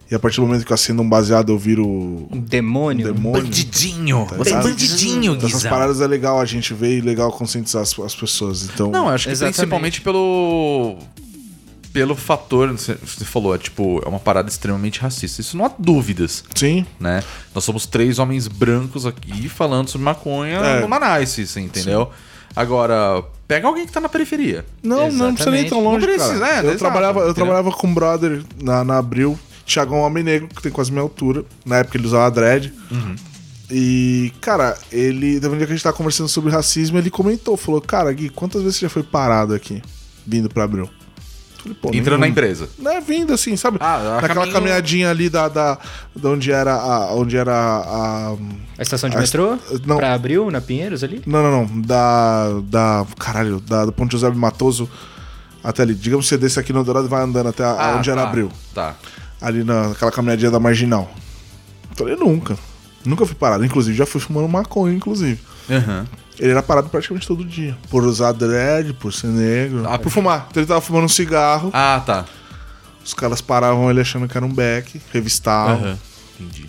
[0.10, 3.14] E a partir do momento que eu acendo um baseado, eu viro Um um demônio.
[3.14, 3.44] demônio.
[3.44, 4.28] Bandidinho.
[4.38, 7.98] Você é bandidinho, Então, essas paradas é legal a gente ver e legal conscientizar as,
[7.98, 8.64] as pessoas.
[8.66, 9.56] Então, Não, acho que Exatamente.
[9.56, 10.98] principalmente pelo.
[11.94, 15.42] Pelo fator, você você falou, é tipo, é uma parada extremamente racista.
[15.42, 17.22] Isso não há dúvidas, sim, né?
[17.54, 20.80] Nós somos três homens brancos aqui falando sobre maconha É.
[20.82, 22.10] numa nice, você entendeu?
[22.56, 24.66] Agora, pega alguém que tá na periferia.
[24.84, 26.54] Não, não precisa nem ir tão longe, Não precisa, cara.
[26.54, 27.46] é, eu, exato, trabalhava, eu entendeu?
[27.46, 30.92] trabalhava com um brother na, na Abril, Thiago é um homem negro, que tem quase
[30.92, 31.46] minha altura.
[31.66, 32.74] Na época ele usava dread.
[32.90, 33.16] Uhum.
[33.70, 35.40] E, cara, ele.
[35.40, 38.30] Teve um dia que a gente tava conversando sobre racismo, ele comentou, falou, cara, Gui,
[38.30, 39.82] quantas vezes você já foi parado aqui,
[40.28, 40.90] vindo pra Abril?
[41.62, 42.28] Falei, Pô, Entrando na nenhuma.
[42.28, 42.70] empresa.
[42.80, 43.78] Não é vindo assim, sabe?
[43.80, 45.78] Ah, Naquela caminho- caminhadinha ali da, da,
[46.16, 47.14] da onde era a.
[47.16, 48.36] Onde era a.
[48.78, 49.54] A estação de A metrô?
[49.72, 49.98] est- não.
[49.98, 51.22] Pra Abril, na Pinheiros ali?
[51.26, 51.82] Não, não, não.
[51.82, 52.50] Da.
[52.64, 53.06] Da.
[53.20, 54.90] Caralho, da, do Ponte José Matoso
[55.64, 55.94] até ali.
[55.94, 58.22] Digamos que você desce aqui no Dourado e vai andando até a- Ah, onde era
[58.24, 58.52] tá, Abril.
[58.74, 58.96] Tá.
[59.40, 61.12] Ali na- naquela caminhadinha da marginal.
[61.96, 62.58] Falei, nunca.
[63.06, 63.64] Nunca fui parado.
[63.66, 65.40] Inclusive, já fui fumando maconha, inclusive.
[65.70, 66.06] Aham.
[66.42, 67.78] Ele era parado praticamente todo dia.
[67.90, 69.84] Por usar dread, por ser negro.
[69.88, 70.48] Ah, por fumar.
[70.50, 71.70] Então ele tava fumando um cigarro.
[71.72, 72.26] Ah, tá.
[73.06, 75.76] Os caras paravam ele achando que era um beck, revistavam.
[75.76, 75.98] Aham.
[76.40, 76.66] Entendi.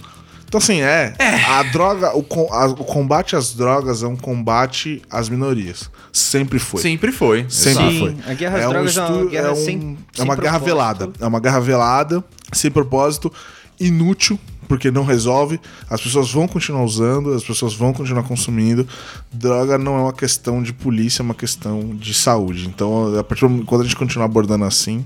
[0.46, 1.14] Então, assim, é.
[1.48, 5.90] A droga, o, com- a- o combate às drogas é um combate às minorias.
[6.12, 6.82] Sempre foi.
[6.82, 7.46] Sempre foi.
[7.48, 7.90] Sempre.
[7.90, 8.16] Sim, foi.
[8.30, 10.64] a guerra às drogas é uma estu- guerra um- sem- É sem uma guerra propósito.
[10.64, 11.10] velada.
[11.18, 13.32] É uma guerra velada, sem propósito,
[13.80, 14.38] inútil,
[14.72, 15.60] porque não resolve.
[15.90, 18.88] As pessoas vão continuar usando, as pessoas vão continuar consumindo.
[19.30, 22.66] Droga não é uma questão de polícia, é uma questão de saúde.
[22.66, 25.04] Então, a partir do momento- quando a gente continuar abordando assim,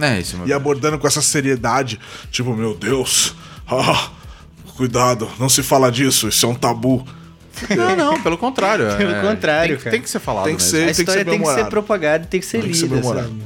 [0.00, 0.36] É, isso.
[0.44, 2.00] e abordando com essa seriedade,
[2.32, 3.36] tipo, meu Deus,
[3.68, 4.10] ah,
[4.76, 7.06] cuidado, não se fala disso, isso é um tabu.
[7.76, 8.96] Não, não, pelo contrário.
[8.96, 9.90] Pelo é, contrário, tem, que- cara.
[9.92, 10.76] tem que ser falado Tem que mesmo.
[10.76, 10.82] ser.
[10.82, 12.82] A tem que história ser tem que ser propagada, tem que ser Tem que ser
[12.86, 12.96] lida.
[12.96, 13.28] bem-humorado.
[13.28, 13.42] sabe?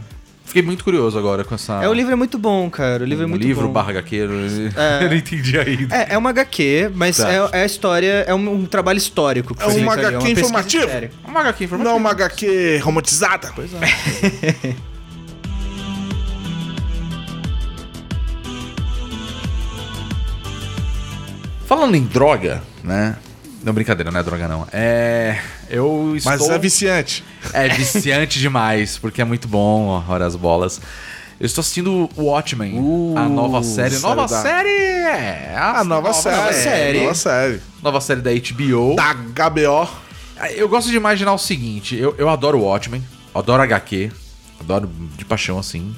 [0.49, 1.85] Fiquei muito curioso agora com essa.
[1.85, 3.05] É, o livro é muito bom, cara.
[3.05, 3.73] O livro é um muito livro bom.
[3.73, 4.17] barra HQ.
[5.03, 5.95] Eu não entendi ainda.
[5.95, 7.31] É, é uma HQ, mas Tá.
[7.31, 9.55] é, é a história, é um, um trabalho histórico.
[9.55, 10.89] que É foi uma HQ pesquisa informativa?
[10.89, 11.11] séria.
[11.23, 11.91] Uma HQ informativa.
[11.91, 13.53] Não é uma HQ romantizada?
[13.55, 14.75] Pois é.
[21.67, 23.17] Falando em droga, né?
[23.63, 24.67] Não, brincadeira, não é droga não.
[24.73, 25.39] É.
[25.69, 26.33] Eu estou.
[26.33, 27.25] Mas é viciante.
[27.53, 30.81] É viciante demais, porque é muito bom, ora as bolas.
[31.41, 32.79] Eu estou assistindo Watchmen,
[33.17, 33.91] a nova série.
[33.91, 35.55] série Nova da- série é.
[35.57, 36.53] A nova, série.
[36.55, 37.01] série.
[37.01, 37.61] Nova série.
[37.83, 38.97] Nova série da HBO.
[38.97, 39.89] Da HBO.
[40.57, 43.03] Eu gosto de imaginar o seguinte: eu, eu adoro Watchmen,
[43.35, 44.11] adoro HQ,
[44.61, 45.95] adoro de paixão assim.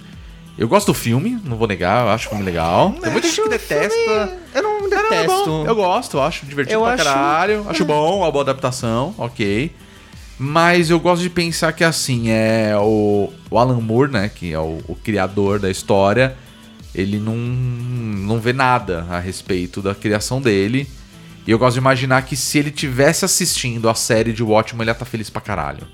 [0.58, 2.92] Eu gosto do filme, não vou negar, eu acho o filme legal.
[3.00, 4.36] Tem muita gente que detesta.
[4.54, 5.44] Eu não É, não, é detesto.
[5.46, 5.66] bom.
[5.66, 7.66] Eu gosto, eu acho divertido Eu pra acho- caralho.
[7.66, 9.72] Acho bom, uma boa adaptação, ok.
[10.42, 14.58] Mas eu gosto de pensar que assim, é o, o Alan Moore, né, que é
[14.58, 16.34] o, o criador da história,
[16.94, 20.88] ele não, não vê nada a respeito da criação dele.
[21.46, 24.90] E eu gosto de imaginar que se ele tivesse assistindo a série de Watchmen, ele
[24.90, 25.86] ia estar feliz pra caralho.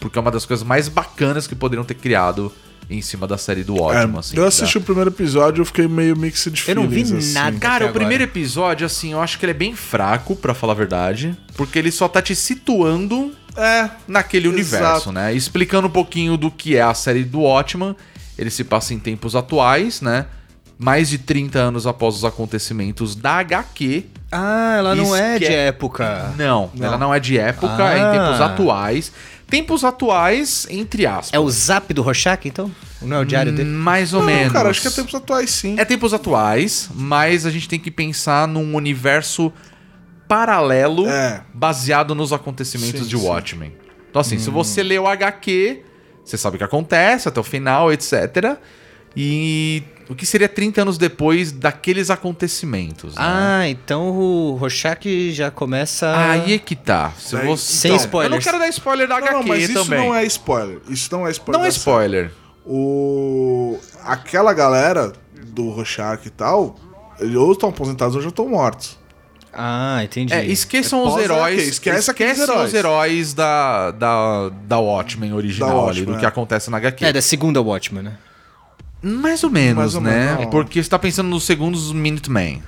[0.00, 2.50] Porque é uma das coisas mais bacanas que poderiam ter criado
[2.88, 4.36] em cima da série do Watchmen, É, assim.
[4.38, 7.04] eu assisti da- o primeiro episódio e eu fiquei meio mixed de Eu não vi
[7.04, 7.32] feelings, assim.
[7.34, 7.58] nada.
[7.58, 10.76] Cara, o primeiro episódio, assim, eu acho que ele é bem fraco, pra falar a
[10.76, 11.36] verdade.
[11.56, 14.82] Porque ele só tá te situando É, naquele Exato.
[14.84, 15.34] universo, né?
[15.34, 17.96] Explicando um pouquinho do que é a série do Watchman.
[18.38, 20.26] Ele se passa em tempos atuais, né?
[20.78, 24.04] Mais de 30 anos após os acontecimentos da HQ.
[24.30, 26.34] Ah, ela não é de época.
[26.36, 28.10] Não, ela não é de época, é em Ah.
[28.12, 29.12] tempos atuais.
[29.48, 31.30] Tempos atuais, entre aspas.
[31.32, 32.70] É o zap do Rorschach, então?
[33.00, 33.70] Não é o diário dele?
[33.70, 34.52] Mais ou não, menos.
[34.52, 35.76] cara, acho que é tempos atuais, sim.
[35.78, 39.52] É tempos atuais, mas a gente tem que pensar num universo
[40.28, 41.42] paralelo É.
[41.52, 43.26] baseado nos acontecimentos Sim, de sim.
[43.26, 43.72] Watchmen.
[44.10, 45.82] Então, assim, se você lê o HQ,
[46.24, 48.56] você sabe o que acontece até o final, etc.
[49.16, 53.14] E o que seria 30 anos depois daqueles acontecimentos.
[53.14, 53.20] né?
[53.22, 56.12] Ah, então o Rorschach já começa...
[56.30, 57.12] Aí é que tá.
[57.18, 57.72] Se você...
[57.72, 58.32] Sem Então, spoilers.
[58.32, 59.98] Eu não quero dar spoiler da Não, HQ não, mas isso também.
[59.98, 60.78] não é spoiler.
[60.88, 61.58] Isso não é spoiler.
[61.58, 61.78] Não é da série.
[61.80, 62.32] spoiler.
[62.64, 63.78] O...
[64.04, 65.12] Aquela galera
[65.48, 66.76] do Rorschach e tal,
[67.18, 68.98] eles ou estão aposentados ou já estão mortos.
[69.58, 70.34] Ah, entendi.
[70.34, 71.66] É, esqueçam É os heróis.
[71.68, 72.68] esquece aqueles esquecem heróis.
[72.68, 76.28] os heróis da, da, da Watchmen original Da ali, Watchmen, do que é.
[76.28, 77.04] acontece na HQ.
[77.04, 78.12] É, da segunda Watchmen, né?
[79.02, 80.34] Mais ou menos, Mais ou né?
[80.36, 80.50] menos.
[80.50, 82.62] Porque você tá pensando nos segundos Minutemen.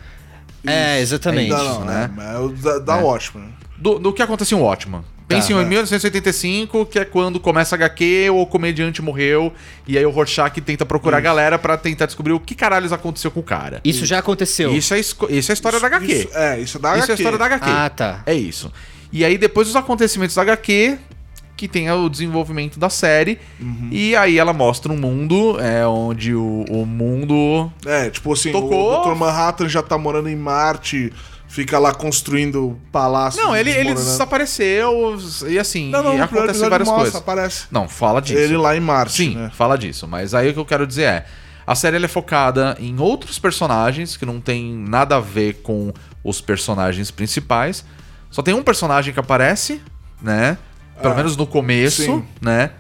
[0.67, 1.53] É, exatamente.
[1.53, 2.11] É Não, isso, não, né?
[2.19, 3.03] é, é o da, da É.
[3.03, 3.55] Watchmen.
[3.77, 5.03] Do, do que acontece em Watchmen.
[5.29, 5.61] Pense Tá.
[5.63, 9.53] em 1985, que é quando começa a HQ, o comediante morreu,
[9.87, 13.31] e aí o Rorschach tenta procurar a galera pra tentar descobrir o que caralhos aconteceu
[13.31, 13.81] com o cara.
[13.85, 14.75] Isso já aconteceu.
[14.75, 16.07] Isso é, isso é a história da HQ.
[16.13, 17.13] Isso, é, isso é da Isso é a HQ.
[17.23, 17.65] história da HQ.
[17.71, 18.23] Ah, tá.
[18.25, 18.73] É isso.
[19.13, 20.99] E aí, depois dos acontecimentos da HQ,
[21.57, 23.39] que tem o desenvolvimento da série.
[23.61, 23.89] Uhum.
[23.91, 27.71] E aí ela mostra um mundo é, onde o, o mundo.
[27.85, 29.01] É, tipo assim, Tocou.
[29.01, 29.19] o Dr.
[29.19, 31.13] Manhattan já tá morando em Marte,
[31.49, 33.43] fica lá construindo palácios.
[33.43, 35.19] Não, ele, ele desapareceu
[35.49, 37.21] e assim, Não, não, e acontece várias mostra, coisas.
[37.21, 37.67] aparece.
[37.71, 38.39] Não, fala disso.
[38.39, 39.51] Ele lá em Marte, Sim, né?
[39.55, 40.07] fala disso.
[40.07, 41.27] Mas aí o que eu quero dizer é:
[41.67, 45.93] a série é focada em outros personagens que não tem nada a ver com
[46.23, 47.85] os personagens principais.
[48.31, 49.81] Só tem um personagem que aparece,
[50.23, 50.59] né?
[51.01, 52.25] Pelo Ah, menos no começo, sim.
[52.41, 52.71] né?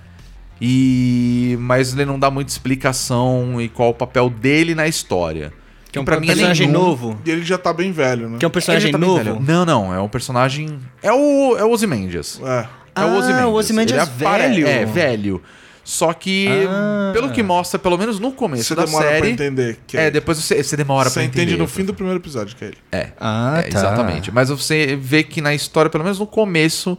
[0.60, 5.52] E mas ele não dá muita explicação e qual o papel dele na história.
[5.90, 6.78] Que é um pra mim é personagem nenhum.
[6.80, 7.18] novo.
[7.24, 8.38] E ele já tá bem velho, né?
[8.38, 9.40] Que é um personagem tá novo.
[9.40, 10.78] Não, não, é um personagem.
[11.02, 12.40] É o, é o Ozymandias.
[12.44, 12.66] É.
[12.94, 13.46] Ah, É o Ozymandias.
[13.48, 14.66] o Ozymandias Ele velho.
[14.68, 15.42] É, velho.
[15.84, 17.10] Só que, Ah.
[17.14, 19.30] pelo que mostra, pelo menos no começo Você da demora pra série.
[19.30, 19.78] entender.
[19.86, 21.42] Que É, depois você, você demora Você pra entender.
[21.44, 22.76] entende no fim do primeiro episódio que é ele.
[22.92, 23.78] É, Ah, é, tá.
[23.78, 24.30] exatamente.
[24.30, 26.98] Mas você vê que na história, pelo menos no começo,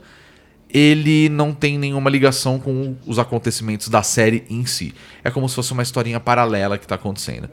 [0.72, 4.93] ele não tem nenhuma ligação com os acontecimentos da série em si.
[5.24, 7.49] É como se fosse uma historinha paralela que tá acontecendo.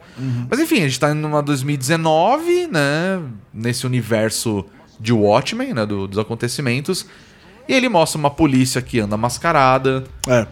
[0.49, 3.21] Mas enfim, a gente tá numa 2019, né?
[3.53, 4.65] Nesse universo
[4.99, 5.85] de Watchmen, né?
[5.85, 7.05] do- dos acontecimentos.
[7.67, 10.03] E ele mostra uma polícia que anda mascarada.
[10.27, 10.47] É.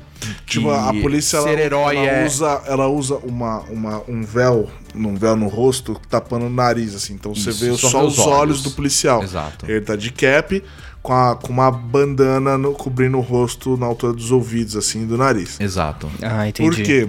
[0.46, 5.36] Tipo, a polícia ela, ela é- usa, ela usa uma, uma, um véu, um véu
[5.36, 7.14] no rosto, tapando o nariz, assim.
[7.14, 8.28] Então você Isso, vê só só, os olhos.
[8.40, 8.62] olhos.
[8.64, 9.22] do policial.
[9.24, 9.70] Exato.
[9.70, 10.62] Ele tá de cap,
[11.06, 15.16] com, a, com uma bandana no- cobrindo o rosto na altura dos ouvidos, assim, do
[15.16, 15.60] nariz.
[15.62, 16.10] Exato.
[16.20, 16.68] Ah, entendi.
[16.68, 17.08] Por quê?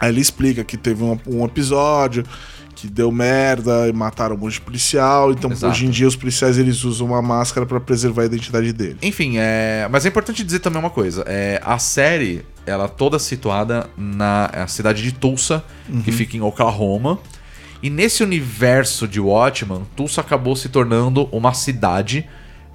[0.00, 2.24] Aí ele explica que teve um, um episódio
[2.74, 5.30] que deu merda e mataram um monte de policial.
[5.30, 5.72] Então, Exato.
[5.72, 8.96] hoje em dia, os policiais eles usam uma máscara pra preservar a identidade dele.
[9.00, 9.86] Enfim, é...
[9.88, 11.22] mas é importante dizer também uma coisa.
[11.24, 11.62] É...
[11.64, 15.62] A série, ela é toda situada na a cidade de Tulsa,
[16.04, 17.20] que fica em Oklahoma.
[17.80, 22.28] E nesse universo de Watchman, Tulsa acabou se tornando uma cidade...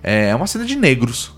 [0.03, 1.33] É uma cidade de negros.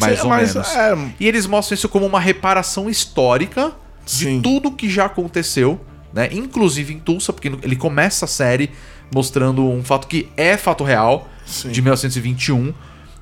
[0.00, 0.74] Mais Sim, ou mas, menos.
[0.74, 3.72] é, E eles mostram isso como uma reparação histórica
[4.06, 4.36] Sim.
[4.36, 5.78] de tudo que já aconteceu,
[6.14, 6.28] né?
[6.32, 8.70] Inclusive em Tulsa, porque ele começa a série
[9.14, 11.68] mostrando um fato que é fato real, Sim.
[11.70, 12.72] de 1921,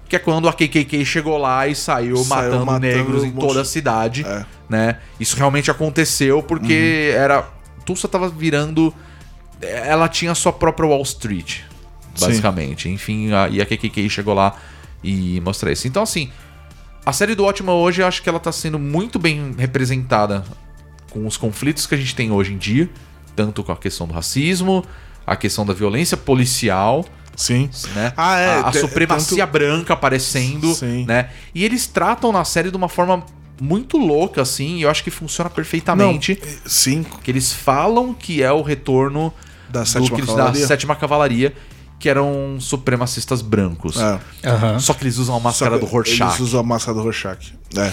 [0.09, 3.33] que é quando a KKK chegou lá e saiu, Saiu matando, matando negros um em
[3.33, 4.45] toda a cidade, É.
[4.68, 4.99] né?
[5.18, 7.21] Isso realmente aconteceu porque Uhum.
[7.21, 7.49] era
[7.85, 8.95] Tulsa tava virando
[9.61, 11.61] ela tinha a sua própria Wall Street,
[12.19, 12.89] basicamente.
[12.89, 14.57] Enfim, a, e a KKK chegou lá
[15.03, 15.87] e mostrou isso.
[15.87, 16.31] Então assim,
[17.05, 20.45] a série do Ótima hoje, eu acho que ela tá sendo muito bem representada
[21.11, 22.89] com os conflitos que a gente tem hoje em dia,
[23.35, 24.85] tanto com a questão do racismo,
[25.27, 27.05] a questão da violência policial,
[27.37, 27.69] Sim.
[27.95, 28.13] né?
[28.17, 31.05] Ah, é, a, a te- supremacia tanto- branca aparecendo, Sim.
[31.07, 31.31] né?
[31.55, 33.25] E eles tratam na série de uma forma
[33.61, 36.39] muito louca, assim, e eu acho que funciona perfeitamente.
[36.41, 39.33] Não, sim, Que eles falam que é o retorno
[39.69, 40.67] da do sétima que eles- da cavalaria.
[40.67, 41.53] sétima cavalaria,
[42.01, 43.97] que eram supremacistas brancos.
[44.01, 44.49] É.
[44.49, 44.81] Aham.
[44.81, 46.23] Só que eles usam a máscara do Rorschach.
[46.31, 47.53] Eles usam a máscara do Rorschach.
[47.77, 47.93] É.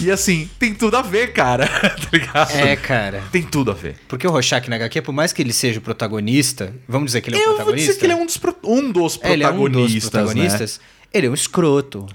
[0.00, 1.66] E assim, tem tudo a ver, cara.
[1.70, 2.50] tá ligado?
[2.50, 3.22] É, cara.
[3.32, 3.96] Tem tudo a ver.
[4.08, 7.30] Porque o Rorschach na HQ, por mais que ele seja o protagonista, vamos dizer que
[7.30, 7.86] ele é o Eu vou protagonista.
[7.92, 10.10] dizer que ele é um dos, pro- um dos É, ele é um dos protagonistas,
[10.10, 10.80] protagonistas.
[11.12, 12.06] Ele é um escroto.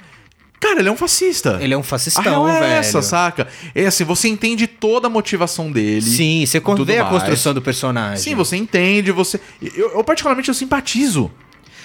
[0.59, 1.57] Cara, ele é um fascista.
[1.61, 2.73] Ele é um A fascistão, real é velho.
[2.73, 3.47] essa, saca?
[3.73, 6.01] É assim, você entende toda a motivação dele.
[6.01, 7.15] Sim, você tudo vê a mais.
[7.15, 8.17] construção do personagem.
[8.17, 9.39] Sim, você entende, você...
[9.61, 11.31] Eu, eu particularmente, eu simpatizo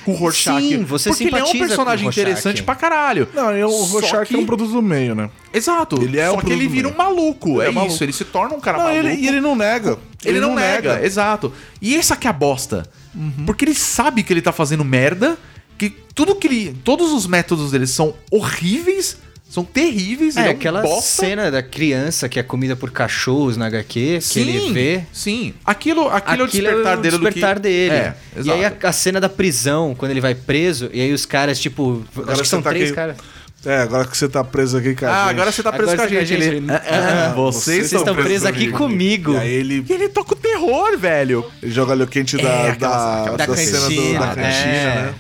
[0.05, 0.61] com o Rorschach.
[0.61, 3.27] Sim, você porque ele é um personagem interessante pra caralho.
[3.33, 5.31] Não, eu, o Rorschach que- é um produto do meio, né?
[5.53, 5.97] Exato.
[6.03, 7.53] Ele é Só um que ele vira um maluco.
[7.53, 8.05] Ele é é isso, maluco.
[8.05, 9.07] ele se torna um cara Não, maluco.
[9.07, 9.97] ele, e ele não nega.
[10.25, 11.53] Ele, não, nega, exato.
[11.81, 12.83] E essa que é a bosta.
[13.15, 13.45] Uhum.
[13.47, 15.39] Porque ele sabe que ele tá fazendo merda,
[15.79, 16.77] que tudo que ele.
[16.85, 19.17] Todos os métodos dele são horríveis,
[19.49, 20.37] são terríveis.
[20.37, 21.25] É, é um aquela bosta.
[21.27, 25.03] cena da criança que é comida por cachorros na HQ, que ele vê.
[25.13, 25.55] Sim.
[25.65, 27.61] Aquilo, aquilo, é o despertar o dele do despertar que...
[27.63, 27.95] dele.
[27.95, 31.27] É, e aí a, a cena da prisão, quando ele vai preso, e aí os
[31.27, 32.05] caras, tipo.
[32.17, 33.17] Agora acho que você são tá três aqui- caras.
[33.67, 35.15] É, agora que você tá preso aqui, cara.
[35.15, 36.29] Ah, agora você tá preso Agora com a gente.
[36.39, 36.61] tá- Ele...
[36.61, 39.33] gente- Ah, ah, Ah, vocês Vocês estão presos aqui comigo.
[39.33, 41.47] E aí ele, E ele toca o terror, velho.
[41.63, 44.43] ele joga ali o quente da, É, aquela- da, aquela da cena do- da cantina,
[44.45, 44.95] é.
[45.07, 45.15] né?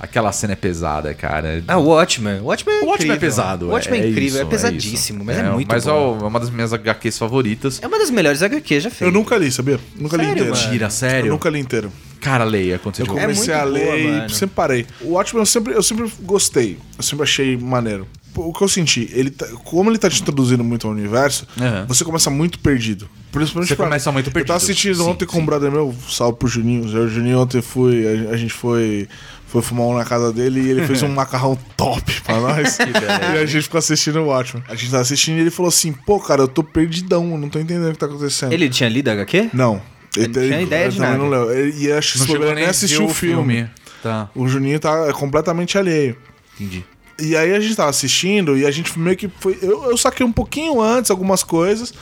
[0.00, 1.62] Aquela cena é pesada, cara.
[1.68, 2.40] Ah, o Watchmen.
[2.40, 3.14] O Watchmen é O Watchmen incrível.
[3.16, 3.66] é pesado.
[3.66, 5.24] O Watchmen é, incrível, isso, é pesadíssimo, isso.
[5.26, 6.18] mas é, muito Mas bom.
[6.22, 7.78] é uma das minhas HQs favoritas.
[7.82, 9.06] É uma das melhores HQ já feitas.
[9.06, 9.78] Eu nunca li, sabia?
[9.96, 10.56] Nunca li Sério, inteiro.
[10.56, 10.70] mano?
[10.72, 11.26] Tira, sério?
[11.28, 11.92] Eu nunca li inteiro.
[12.20, 14.30] Cara, leia quando você Eu É comecei a ler boa, e mano.
[14.30, 14.86] sempre parei.
[15.02, 16.78] O Watchmen eu sempre, eu sempre gostei.
[16.96, 18.06] Eu sempre achei maneiro.
[18.36, 21.84] O que eu senti, ele tá- como ele tá te introduzindo muito ao universo, Aham.
[21.88, 23.08] você começa muito perdido.
[23.32, 24.56] Principalmente Você pra começa muito Eu tava perdido.
[24.56, 25.42] assistindo Sim, ontem com sim.
[25.42, 26.88] um brother meu, salve pro Juninho.
[26.96, 29.08] Eu o Juninho ontem fui, a, a gente foi
[29.50, 32.78] foi fumar um na casa dele e ele fez um macarrão top pra nós.
[32.78, 34.62] e a gente ficou assistindo o Watchmen.
[34.68, 37.48] A gente tava assistindo e ele falou assim: pô, cara, eu tô perdidão, eu não
[37.48, 38.52] tô entendendo o que tá acontecendo.
[38.52, 39.50] Ele tinha lido HQ?
[39.52, 39.80] Não.
[40.16, 41.18] Ele não tinha ideia de nada.
[41.18, 41.52] Não leu.
[41.52, 43.68] Ele- E acho que Não se nem assistiu o filme.
[44.02, 46.16] Tá, O Juninho tá completamente alheio.
[46.58, 46.84] entendi.
[47.22, 49.58] E aí a gente tava assistindo e a gente meio que foi.
[49.60, 51.92] Eu, eu saquei um pouquinho antes algumas coisas,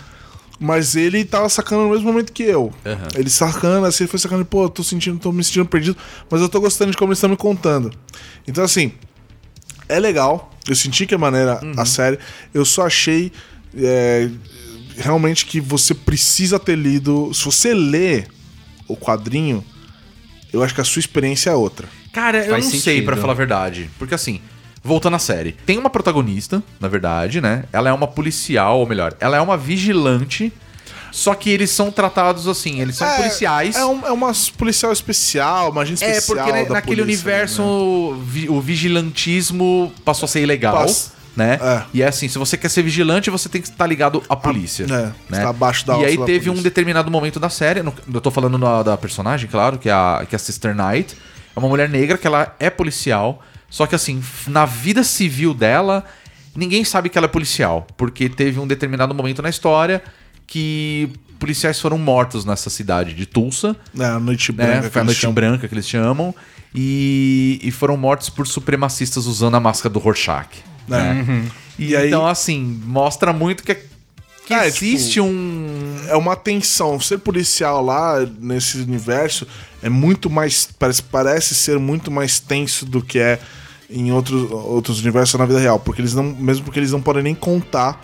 [0.58, 2.72] mas ele tava sacando no mesmo momento que eu.
[2.84, 3.08] Aham.
[3.14, 5.96] Ele sacando, assim, ele foi sacando, pô, eu tô sentindo, tô me sentindo perdido,
[6.30, 7.92] mas eu tô gostando de como eles estão me contando.
[8.46, 8.92] Então, assim,
[9.88, 10.52] é legal.
[10.68, 12.18] Eu senti que é maneira a série.
[12.52, 13.32] Eu só achei
[13.76, 14.28] é,
[14.96, 17.32] realmente que você precisa ter lido.
[17.32, 18.24] Se você lê
[18.86, 19.64] o quadrinho,
[20.52, 21.88] eu acho que a sua experiência é outra.
[22.12, 23.04] Cara, eu Faz não sei, sentido.
[23.04, 23.88] pra falar a verdade.
[23.98, 24.40] Porque assim,
[24.82, 25.52] voltando à série.
[25.66, 27.64] Tem uma protagonista, na verdade, né?
[27.72, 30.52] Ela é uma policial, ou melhor, ela é uma vigilante.
[31.10, 33.74] Só que eles são tratados assim, eles são policiais.
[33.74, 36.36] É, um, é uma policial especial, uma agente É, especial.
[36.46, 37.66] porque né, da naquele polícia, universo né?
[37.68, 41.58] o vi- o vigilantismo passou a ser ilegal, Passa- né?
[41.62, 41.82] É.
[41.94, 44.84] E é assim, se você quer ser vigilante, você tem que estar ligado à polícia.
[44.84, 45.42] é, né?
[45.42, 48.58] tá abaixo da E aí teve um determinado momento da série, no- eu tô falando
[48.58, 51.16] da, da personagem, claro, que é, a, que é a Sister Knight.
[51.56, 56.04] É uma mulher negra que ela é policial, só que assim, na vida civil dela,
[56.56, 60.02] ninguém sabe que ela é policial, porque teve um determinado momento na história
[60.46, 64.64] que policiais foram mortos nessa cidade de Tulsa É, a noite né?
[64.66, 64.82] branca.
[64.88, 65.34] que Foi a eles noite chamam.
[65.34, 66.34] branca que eles chamam.
[66.74, 70.48] E, e foram mortos por supremacistas usando a máscara do Rorschach.
[70.86, 71.44] né?
[71.78, 73.76] E aí Então, assim, mostra muito que,
[74.48, 75.96] que É, existe um.
[76.08, 76.98] é uma tensão.
[76.98, 79.46] Ser policial lá nesse universo
[79.82, 80.68] é muito mais.
[80.78, 83.38] Parece, parece ser muito mais tenso do que é
[83.90, 85.78] em outros, outros universos na vida real.
[85.78, 86.22] Porque eles não.
[86.24, 88.00] Mesmo porque eles não podem nem contar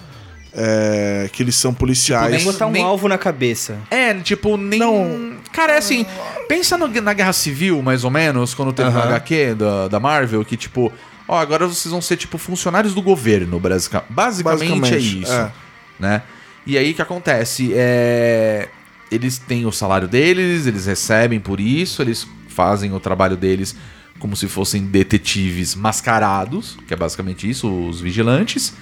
[0.53, 2.31] é, que eles são policiais.
[2.37, 3.79] Nem botar um nem- alvo na cabeça.
[3.91, 4.79] É, tipo, nem.
[4.79, 5.37] Não.
[5.53, 6.05] Cara, é assim.
[6.47, 8.99] Pensa no- na Guerra Civil, mais ou menos, quando teve Aham.
[8.99, 10.93] no HQ da, da Marvel, que tipo.
[11.27, 15.33] Ó, agora vocês vão ser, tipo, funcionários do governo, basica- basicamente, é Basicamente, isso.
[15.33, 15.51] é.
[15.99, 16.23] Né?
[16.67, 17.73] E aí o que acontece?
[17.75, 18.69] É.
[19.11, 23.77] Eles têm o salário deles, eles recebem por isso, eles fazem o trabalho deles
[24.19, 28.73] como se fossem detetives mascarados, que é basicamente isso, os vigilantes.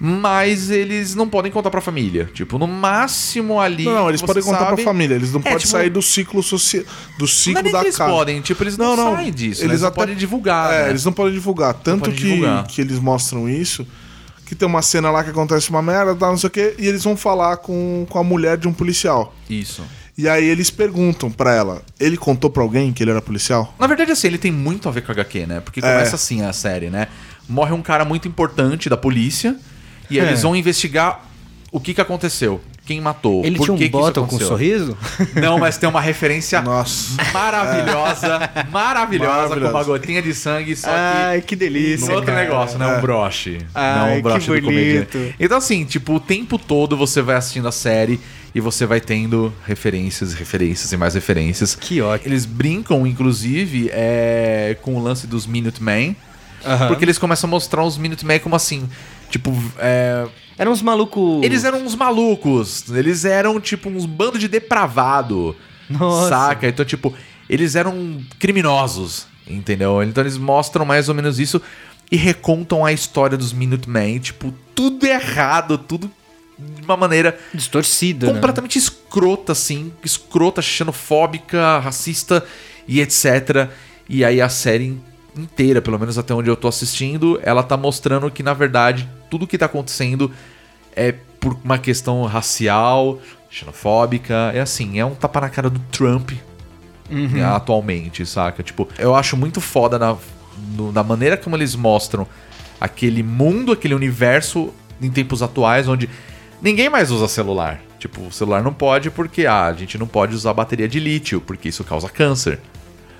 [0.00, 2.30] Mas eles não podem contar pra família.
[2.32, 3.84] Tipo, no máximo ali.
[3.84, 5.16] Não, não, eles podem contar sabe- pra família.
[5.16, 6.84] Eles não É, podem tipo, sair do ciclo social.
[7.18, 8.12] Do Não ciclo é nem da eles casa.
[8.12, 9.16] podem, tipo, eles não, Não, não.
[9.16, 9.62] saem disso.
[9.62, 10.72] Eles Eles não até- podem divulgar.
[10.72, 10.90] É, né?
[10.90, 11.74] eles não podem divulgar.
[11.74, 12.66] Tanto podem que, divulgar.
[12.68, 13.84] que eles mostram isso.
[14.48, 16.86] Que tem uma cena lá que acontece uma merda, tá, não sei o quê, e
[16.88, 19.34] eles vão falar com, com a mulher de um policial.
[19.48, 19.84] Isso.
[20.16, 23.74] E aí eles perguntam pra ela: ele contou pra alguém que ele era policial?
[23.78, 25.60] Na verdade, assim, ele tem muito a ver com a HQ, né?
[25.60, 25.82] Porque É.
[25.82, 27.08] começa assim a série, né?
[27.46, 29.54] Morre um cara muito importante da polícia
[30.10, 30.22] e É.
[30.22, 31.24] eles vão investigar
[31.70, 32.58] o que que aconteceu.
[32.88, 33.44] Quem matou?
[33.44, 34.96] Ele por tinha um que que bottom com um sorriso?
[35.34, 37.22] Não, mas tem uma referência Nossa.
[37.34, 39.60] maravilhosa, maravilhosa, Maravilhosa.
[39.60, 42.06] com uma gotinha de sangue, só que Ai, que delícia.
[42.06, 42.42] No outro cara.
[42.46, 42.96] negócio, né?
[42.96, 43.58] Um broche.
[43.74, 45.34] Ai, não um que broche do bonito.
[45.38, 48.18] Então, assim, tipo, o tempo todo você vai assistindo a série
[48.54, 51.74] e você vai tendo referências, referências e mais referências.
[51.74, 52.32] Que ótimo.
[52.32, 56.16] Eles brincam, inclusive, é, com o lance dos Minutemen.
[56.64, 56.88] Aham.
[56.88, 58.88] Porque eles começam a mostrar os Minutemen como assim.
[59.28, 60.26] Tipo, é,
[60.58, 61.42] Eram uns malucos.
[61.42, 62.90] eles eram uns malucos.
[62.90, 65.54] Eles eram, tipo, uns bando de depravado.
[65.88, 66.28] Nossa.
[66.28, 66.68] Saca?
[66.68, 67.14] Então, tipo,
[67.48, 69.26] eles eram criminosos.
[69.46, 70.02] Entendeu?
[70.02, 71.60] Então eles mostram mais ou menos isso
[72.10, 74.18] e recontam a história dos Minutemen.
[74.18, 76.10] Tipo, tudo errado, tudo
[76.58, 78.26] de uma maneira Distorcida.
[78.26, 78.32] né?
[78.32, 79.92] completamente escrota, assim.
[80.04, 82.44] Escrota, xenofóbica, racista
[82.86, 83.70] e etc.
[84.08, 84.98] E aí a série
[85.40, 89.46] inteira, pelo menos até onde eu tô assistindo, ela tá mostrando que, na verdade, tudo
[89.46, 90.30] que tá acontecendo
[90.94, 93.18] é por uma questão racial,
[93.50, 94.50] xenofóbica.
[94.54, 96.32] É assim, é um tapa na cara do Trump
[97.10, 98.62] né, atualmente, saca?
[98.62, 100.16] Tipo, eu acho muito foda na,
[100.76, 102.26] no- na maneira como eles mostram
[102.80, 106.08] aquele mundo, aquele universo em tempos atuais, onde
[106.60, 107.80] ninguém mais usa celular.
[107.98, 111.40] Tipo, o celular não pode porque ah, a gente não pode usar bateria de lítio,
[111.40, 112.60] porque isso causa câncer.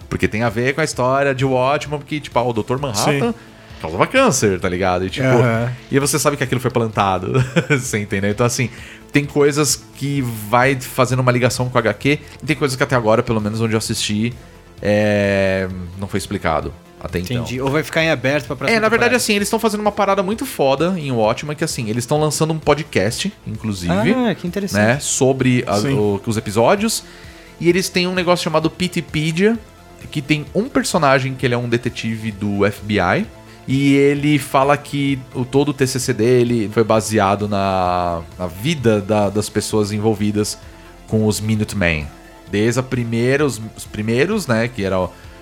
[0.08, 2.78] Porque tem a ver com a história de Watchman, porque, tipo, ah, o Dr.
[2.78, 3.34] Manhattan Sim.
[3.80, 5.04] causava câncer, tá ligado?
[5.06, 5.70] E, tipo, Aham.
[5.90, 7.32] e você sabe que aquilo foi plantado.
[7.68, 8.30] você entendeu?
[8.30, 8.70] Então, assim,
[9.12, 12.96] tem coisas que vai fazendo uma ligação com a HQ, e tem coisas que até
[12.96, 14.32] agora, pelo menos onde eu assisti,
[14.80, 17.36] é, não foi explicado até então.
[17.36, 17.60] Entendi.
[17.60, 19.16] Ou vai ficar em aberto pra próxima É, na verdade, temporada.
[19.16, 22.52] assim, eles estão fazendo uma parada muito foda em Watchmen, que assim, eles estão lançando
[22.52, 24.80] um podcast, inclusive, Ah, que interessante.
[24.82, 27.04] né, sobre a- o- os episódios,
[27.60, 29.56] e eles têm um negócio chamado Pittypedia,
[30.10, 33.26] que tem um personagem que ele é um detetive do FBI,
[33.66, 39.28] e ele fala que o todo o TCC dele foi baseado na, na vida da-
[39.28, 40.56] das pessoas envolvidas
[41.06, 42.06] com os Minutemen.
[42.50, 44.96] Desde a primeira, os, os primeiros, né, que era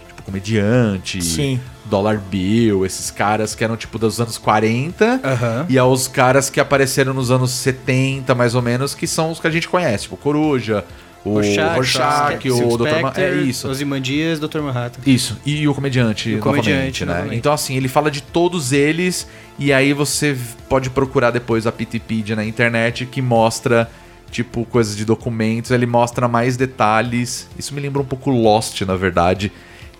[0.09, 1.61] tipo, comediante, Sim.
[1.85, 5.67] Dollar Bill, esses caras que eram tipo dos anos 40 Aham.
[5.69, 9.47] e aos caras que apareceram nos anos 70, mais ou menos, que são os que
[9.47, 10.85] a gente conhece, tipo Coruja,
[11.29, 13.01] o Rorschach, o Dr.
[13.03, 13.69] Ma- É isso.
[13.69, 14.61] Ozymandias, Dr.
[14.61, 15.01] Manhattan.
[15.07, 17.13] Isso, e o comediante, E o comediante, novamente, né?
[17.15, 17.39] novamente.
[17.39, 19.27] Então, assim, ele fala de todos eles,
[19.59, 20.37] e aí você
[20.69, 23.91] pode procurar depois a Pitipedia na internet, que mostra,
[24.31, 27.49] tipo, coisas de documentos, ele mostra mais detalhes.
[27.59, 29.51] Isso me lembra um pouco Lost, na verdade,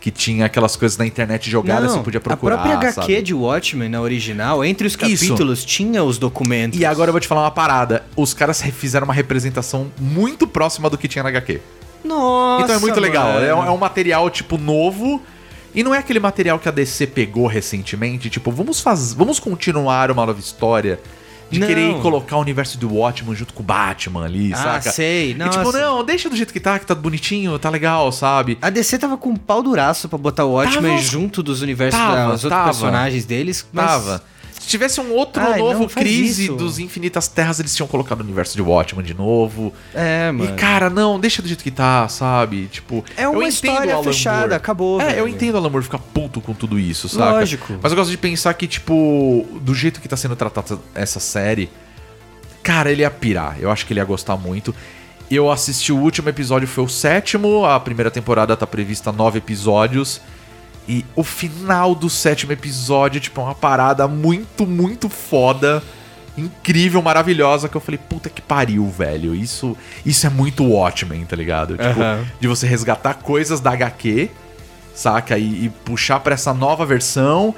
[0.07, 3.23] que tinha aquelas coisas na internet jogadas, você podia procurar, a própria HQ sabe?
[3.23, 4.99] de Watchmen, na original, entre os Isso.
[5.01, 6.79] capítulos, tinha os documentos.
[6.79, 8.05] E agora eu vou te falar uma parada.
[8.15, 11.61] Os caras fizeram uma representação muito próxima do que tinha na HQ.
[12.05, 13.33] Nossa, então é muito legal.
[13.33, 13.45] mano.
[13.45, 15.21] É, um- é um material, tipo, novo.
[15.75, 19.13] E não é aquele material que a DC pegou recentemente, tipo, vamos faz...
[19.13, 21.01] vamos continuar uma nova história
[21.51, 21.67] de Não.
[21.67, 24.91] querer colocar o universo do Watchmen junto com o Batman ali, Ah, saca?
[24.91, 25.31] sei.
[25.31, 25.59] E Nossa.
[25.59, 28.59] tipo, não, deixa do jeito que tá, que tá bonitinho, tá legal, sabe?
[28.61, 31.99] A DC tava com um pau duraço pra botar o Watchmen Tava- junto dos universos
[32.01, 32.65] Tava, das outros tava.
[32.65, 33.87] personagens deles, mas...
[33.87, 34.23] Tava.
[34.67, 36.57] Se tivesse um outro Ai, novo não, Crise isso.
[36.57, 39.73] dos Infinitas Terras, eles tinham colocado o universo de Watchmen de novo.
[39.95, 40.51] É, mano.
[40.51, 42.67] E, cara, não, deixa do jeito que tá, sabe?
[42.67, 43.05] Tipo.
[43.17, 44.55] É uma eu história Alan fechada, Moore.
[44.55, 45.19] acabou, É, velho.
[45.21, 47.31] eu entendo o Alan Moore ficar puto com tudo isso, saca?
[47.39, 47.79] Lógico.
[47.81, 51.71] Mas eu gosto de pensar que, tipo, do jeito que tá sendo tratada essa série,
[52.61, 53.57] cara, ele ia pirar.
[53.61, 54.75] Eu acho que ele ia gostar muito.
[55.31, 57.65] Eu assisti o último episódio, foi o sétimo.
[57.65, 60.21] A primeira temporada tá prevista nove episódios.
[60.89, 65.83] E o final do sétimo episódio, tipo, é uma parada muito, muito foda.
[66.39, 69.35] Incrível, maravilhosa, que eu falei, puta que pariu, velho.
[69.35, 71.77] Isso, isso é muito Watchmen, tá ligado?
[71.79, 72.25] Tipo, Aham.
[72.39, 74.31] de você resgatar coisas da HQ,
[74.95, 75.39] saca?
[75.39, 77.55] E, e puxar pra essa nova versão.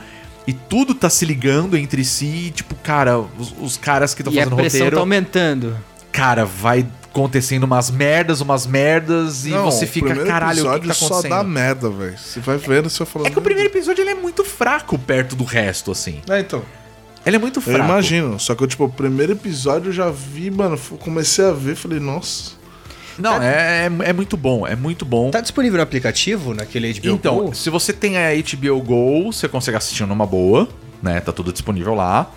[0.47, 2.47] E tudo tá se ligando entre si.
[2.47, 4.97] E, tipo, cara, os, os caras que estão E a fazendo pressão roteiro.
[4.97, 5.77] tá aumentando.
[6.13, 9.47] Cara, vai acontecendo umas merdas, umas merdas.
[9.47, 11.23] E Não, você o fica, primeiro caralho, o que, que tá acontecendo?
[11.23, 12.17] só dá merda, velho.
[12.19, 13.27] Você vai vendo, você vai falando.
[13.29, 16.21] É que o primeiro episódio ele é muito fraco perto do resto, assim.
[16.29, 16.63] É, então.
[17.27, 17.85] Ele é muito Eu fraco.
[17.85, 18.39] imagino.
[18.39, 20.79] Só que, tipo, o primeiro episódio eu já vi, mano.
[21.01, 22.53] Comecei a ver, falei, nossa.
[23.19, 25.31] Não, é, é, é muito bom, é muito bom.
[25.33, 27.55] Tá disponível no aplicativo, naquele HBO então, Go?
[27.55, 30.69] se você tem a HBO Go, você consegue assistir numa boa,
[31.03, 31.19] né?
[31.21, 32.31] Tá tudo disponível lá.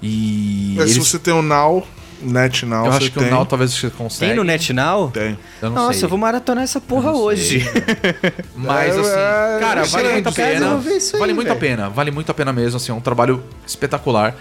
[0.00, 0.74] E.
[0.78, 1.84] Mas se eles- você tem o Now,
[2.22, 3.28] Net Now, eu acho que tem.
[3.28, 4.26] o Now talvez você consiga.
[4.26, 5.10] Tem no NetNow?
[5.10, 5.38] Tem.
[5.62, 6.04] Eu não Nossa, sei.
[6.04, 7.64] eu vou maratonar essa porra hoje.
[8.54, 10.76] Mas É, assim, é, cara, vale muito a pena.
[10.76, 11.60] aí, Vale muito a velho.
[11.60, 14.34] pena, vale muito a pena mesmo, assim, é um trabalho espetacular.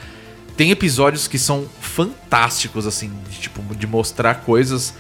[0.58, 4.94] Tem episódios que são fantásticos, assim, de, tipo, de mostrar coisas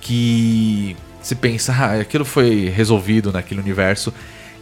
[0.00, 4.12] que se pensa, ah, aquilo foi resolvido naquele universo.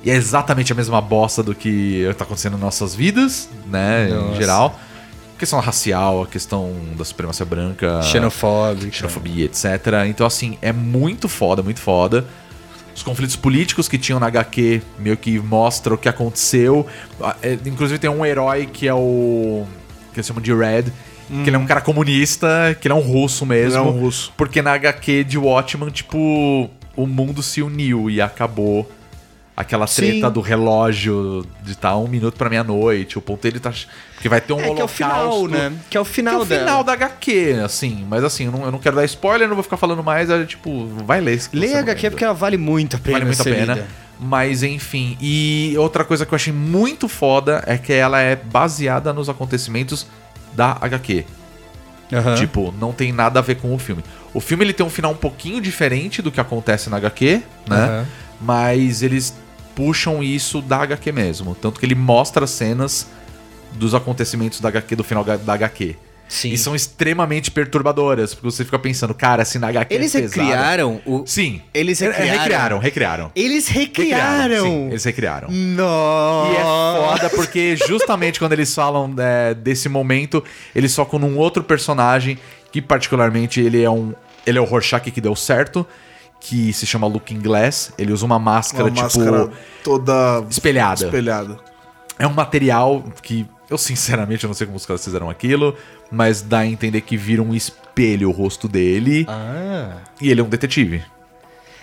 [0.05, 4.15] E é exatamente a mesma bosta do que tá acontecendo nas nossas vidas, né, em
[4.15, 4.37] Nossa.
[4.37, 4.81] geral.
[5.37, 8.91] A questão racial, a questão da supremacia branca Xenofóbico.
[8.95, 9.67] xenofobia, etc.
[10.09, 12.25] Então, assim, é muito foda, muito foda.
[12.95, 16.87] Os conflitos políticos que tinham na HQ meio que mostram o que aconteceu.
[17.21, 19.67] Ah, é, Inclusive tem um herói que é o.
[20.15, 20.85] que eles chamam de Red.
[21.29, 23.81] Que ele é um cara comunista, que ele é um russo mesmo.
[23.81, 24.33] Ele é um russo.
[24.39, 28.91] Porque na HQ de Watchman, tipo, o mundo se uniu e acabou
[29.57, 30.33] aquela treta Sim.
[30.33, 33.17] do relógio de estar um minuto pra meia-noite.
[33.17, 33.73] O ponteiro tá.
[34.15, 34.97] Porque vai ter um É, que é o holocausto.
[34.97, 35.73] final, né?
[35.89, 38.05] Que é o Que é final o final da HQ, assim.
[38.09, 40.29] Mas assim, eu não, eu não quero dar spoiler, não vou ficar falando mais.
[40.29, 41.41] É, tipo, vai ler.
[41.41, 43.75] se Lê a HQ porque ela vale muito a pena vale muito a pena.
[43.75, 43.87] lida.
[44.21, 45.17] Mas enfim.
[45.21, 50.07] E outra coisa que eu achei muito foda é que ela é baseada nos acontecimentos
[50.55, 51.25] da HQ.
[52.13, 52.35] Aham.
[52.37, 54.03] Tipo, não tem nada a ver com o filme.
[54.33, 57.77] O filme ele tem um final um pouquinho diferente do que acontece na HQ, né?
[57.77, 58.07] Aham.
[58.41, 59.35] Mas eles
[59.77, 61.55] puxam isso da HQ mesmo.
[61.55, 63.07] Tanto que ele mostra cenas
[63.73, 65.95] dos acontecimentos da HQ, do final da HQ.
[66.29, 66.51] Sim.
[66.51, 71.01] E são extremamente perturbadoras, porque você fica pensando, cara, se na HQ Eles é recriaram
[71.07, 71.25] o...
[71.25, 71.61] Sim.
[71.73, 72.39] Eles É, recriaram.
[72.41, 73.33] recriaram, recriaram.
[73.37, 74.65] Eles recriaram!
[74.65, 75.49] Sim, eles recriaram.
[75.51, 76.53] Nossa!
[76.53, 80.43] E é foda porque justamente quando eles falam é, desse momento,
[80.75, 82.37] eles focam num outro personagem
[82.73, 84.13] que particularmente ele é um
[84.45, 85.85] ele é o Rorschach que deu certo,
[86.49, 87.93] que se chama Looking Glass.
[87.99, 89.51] Ele usa uma máscara Uma tipo máscara
[89.83, 91.05] toda espelhada.
[91.05, 91.57] espelhada.
[92.19, 95.75] É um material que eu sinceramente não sei como os caras fizeram aquilo,
[96.11, 99.97] mas dá a entender que vira um espelho o rosto dele Ah.
[100.21, 101.03] e ele é um detetive.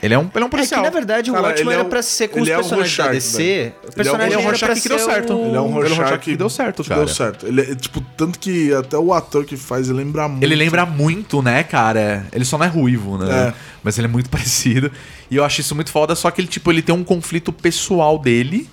[0.04, 0.84] Ele é um, ele é um É que, policial.
[0.84, 2.60] na verdade, o Cara, ele é era o- pra ser com os ele é o
[2.60, 3.38] personagens da DC.
[3.38, 3.74] velho.
[3.88, 5.34] O personagem Ele é o era Rorschach pra que ser deu certo.
[5.34, 7.06] Ele é um Ele é Rorschach Rorschach que deu certo, cara.
[7.06, 7.48] Deu certo.
[7.48, 10.44] Ele é, tipo, tanto que até o ator que faz, ele lembra muito.
[10.44, 12.28] Ele lembra muito, né, cara?
[12.34, 13.48] Ele só não é ruivo, né?
[13.50, 13.54] É.
[13.82, 14.92] Mas ele é muito parecido.
[15.32, 18.20] E eu acho isso muito foda, só que ele, tipo, ele tem um conflito pessoal
[18.20, 18.70] dele.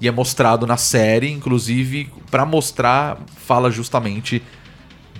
[0.00, 4.42] E é mostrado na série, inclusive, pra mostrar, fala justamente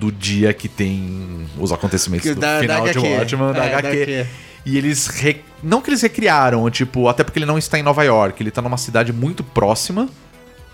[0.02, 3.14] do dia que tem os acontecimentos Que do da- final da de HQ.
[3.18, 4.02] Watchmen, da É, da HQ.
[4.02, 4.26] HQ.
[4.66, 5.06] E eles.
[5.06, 8.50] re- Não que eles recriaram, tipo, até porque ele não está em Nova York, ele
[8.50, 10.08] tá numa cidade muito próxima.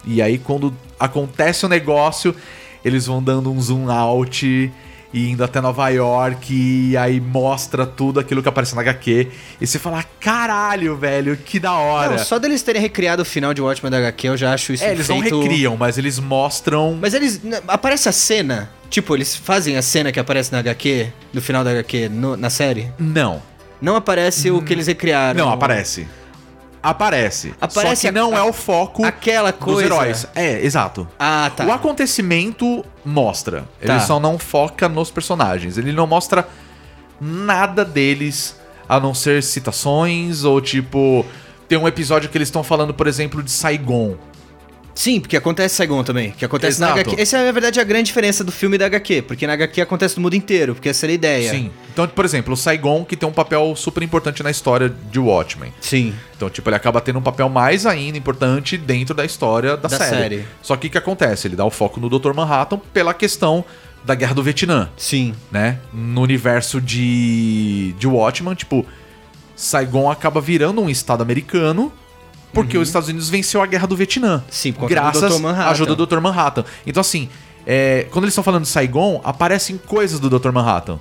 [0.06, 2.34] E aí, quando acontece o negócio,
[2.82, 4.72] eles vão dando um zoom out
[5.12, 6.54] e indo até Nova York.
[6.54, 9.28] E aí mostra tudo aquilo que aparece na HQ.
[9.60, 12.16] E você fala: caralho, velho, que da hora.
[12.16, 14.84] Não, só deles terem recriado o final de Watchmen da HQ, eu já acho isso
[14.84, 16.96] É, eles não feito- recriam, mas eles mostram.
[16.98, 17.40] Mas eles.
[17.66, 18.70] Aparece a cena.
[18.90, 22.48] Tipo, eles fazem a cena que aparece na HQ, no final da HQ, no- na
[22.50, 22.90] série.
[22.98, 23.42] Não.
[23.80, 25.38] Não aparece o que eles recriaram.
[25.44, 26.08] Não, aparece.
[26.82, 27.54] Aparece.
[27.60, 29.84] Aparece Só que a- não é o foco aquela dos coisa.
[29.84, 30.26] heróis.
[30.34, 31.06] É, exato.
[31.18, 31.66] Ah, tá.
[31.66, 33.64] O acontecimento mostra.
[33.80, 34.00] Ele Tá.
[34.00, 35.76] só não foca nos personagens.
[35.76, 36.48] Ele não mostra
[37.20, 38.56] nada deles
[38.88, 41.26] a não ser citações ou tipo.
[41.68, 44.16] Tem um episódio que eles estão falando, por exemplo, de Saigon.
[44.98, 46.32] Sim, porque acontece Saigon também.
[46.32, 47.10] Que acontece na Exato.
[47.10, 47.22] HQ.
[47.22, 49.22] Essa é, na verdade, a grande diferença do filme e da HQ.
[49.22, 51.50] Porque na HQ acontece no mundo inteiro, porque essa era a ideia.
[51.52, 51.70] Sim.
[51.92, 55.72] Então, por exemplo, o Saigon, que tem um papel super importante na história de Watchmen.
[55.80, 56.12] Sim.
[56.36, 59.96] Então, tipo, ele acaba tendo um papel mais ainda importante dentro da história da, Da
[59.96, 60.16] série.
[60.16, 60.44] série.
[60.60, 61.46] Só que o que acontece?
[61.46, 62.34] Ele dá o foco no Dr.
[62.34, 63.64] Manhattan pela questão
[64.04, 65.32] da Guerra do Vietnã, Sim.
[65.48, 65.78] né?
[65.92, 68.84] No universo de, de Watchmen, tipo,
[69.54, 71.92] Saigon acaba virando um estado americano
[72.52, 74.36] porque os Estados Unidos venceu a Guerra do Vietnã.
[74.36, 74.42] Uhum.
[74.50, 75.40] Sim, por do graças.
[75.40, 75.68] Manhattan.
[75.68, 76.20] à ajuda do Dr.
[76.20, 76.64] Manhattan.
[76.86, 77.28] Então, assim,
[77.66, 80.50] é, quando eles estão falando de Saigon, aparecem coisas do Dr.
[80.50, 80.98] Manhattan.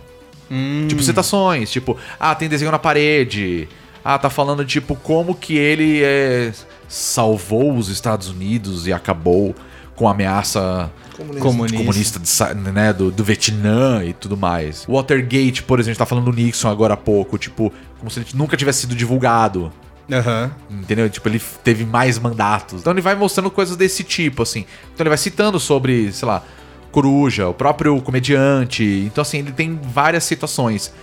[0.50, 0.86] Hum.
[0.88, 3.68] Tipo, citações, tipo, ah, tem desenho na parede.
[4.04, 6.54] Ah, tá falando, tipo, como que ele é,
[6.88, 9.54] salvou os Estados Unidos e acabou
[9.96, 10.92] com a ameaça
[11.40, 11.78] Comunista.
[11.78, 12.20] comunista
[12.54, 14.86] de né, do, do Vietnã e tudo mais.
[14.88, 18.56] Watergate, por exemplo, tá falando do Nixon agora há pouco, tipo, como se ele nunca
[18.56, 19.72] tivesse sido divulgado.
[20.12, 20.52] Aham.
[20.72, 21.10] Entendeu?
[21.10, 22.80] Tipo, ele teve mais mandatos.
[22.82, 24.62] Então ele vai mostrando coisas desse tipo, assim.
[24.94, 26.44] Então ele vai citando sobre, sei lá,
[26.92, 28.84] Coruja, o próprio comediante.
[29.06, 30.94] Então, assim, ele tem várias situações.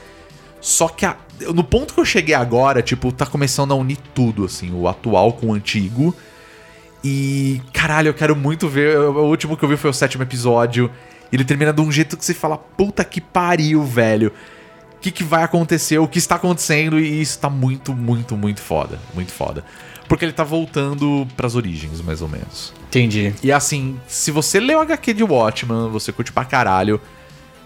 [0.61, 1.17] Só que a-
[1.55, 5.35] no ponto que eu cheguei agora, tipo, tá começando a unir tudo, assim, o atual
[5.35, 6.15] com o antigo.
[7.03, 8.97] E, caralho, eu quero muito ver.
[8.99, 10.91] O último que eu vi foi o sétimo episódio.
[11.31, 14.33] Ele termina de um jeito que você fala, puta que pariu, velho.
[15.05, 18.63] O que, que vai acontecer, o que está acontecendo, e isso tá muito, muito, muito
[18.63, 18.99] foda.
[19.13, 19.63] Muito foda.
[20.09, 22.73] Porque ele tá voltando pras origens, mais ou menos.
[22.89, 23.35] Entendi.
[23.43, 26.99] E assim, se você leu HQ de Watchman, você curte pra caralho,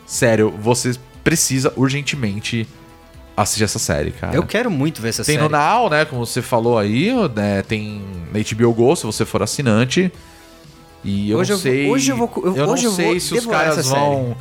[0.04, 2.66] sério, você precisa urgentemente
[3.36, 4.34] assistir essa série, cara.
[4.34, 5.48] Eu quero muito ver essa Tem série.
[5.48, 6.04] no Now, né?
[6.06, 10.10] Como você falou aí, né, tem na HBO Go, se você for assinante.
[11.04, 11.88] E eu Hoje não eu vou- sei.
[11.88, 14.36] hoje eu vou- eu- eu não hoje eu sei se os caras vão.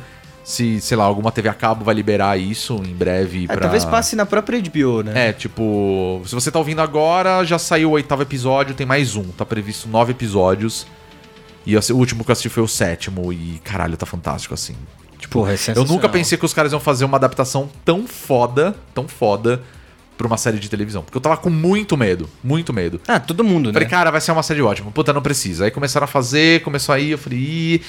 [0.48, 3.58] Se, sei lá, alguma TV a cabo vai liberar isso em breve É, pra.
[3.58, 5.28] talvez passe na própria HBO, né?
[5.28, 9.24] É, tipo, se você tá ouvindo agora, já saiu o oitavo episódio, tem mais um.
[9.24, 10.86] Tá previsto nove episódios.
[11.66, 13.30] E o último que eu assisti foi o sétimo.
[13.30, 14.74] E caralho, tá fantástico, assim.
[15.18, 18.74] Tipo, Porra, é eu nunca pensei que os caras iam fazer uma adaptação tão foda,
[18.94, 19.60] tão foda,
[20.16, 21.02] pra uma série de televisão.
[21.02, 22.98] Porque eu tava com muito medo, muito medo.
[23.06, 23.74] Ah, todo mundo, né?
[23.74, 24.90] Falei, cara, vai ser uma série ótima.
[24.92, 25.66] Puta, não precisa.
[25.66, 27.82] Aí começaram a fazer, começou aí, eu falei, Ih.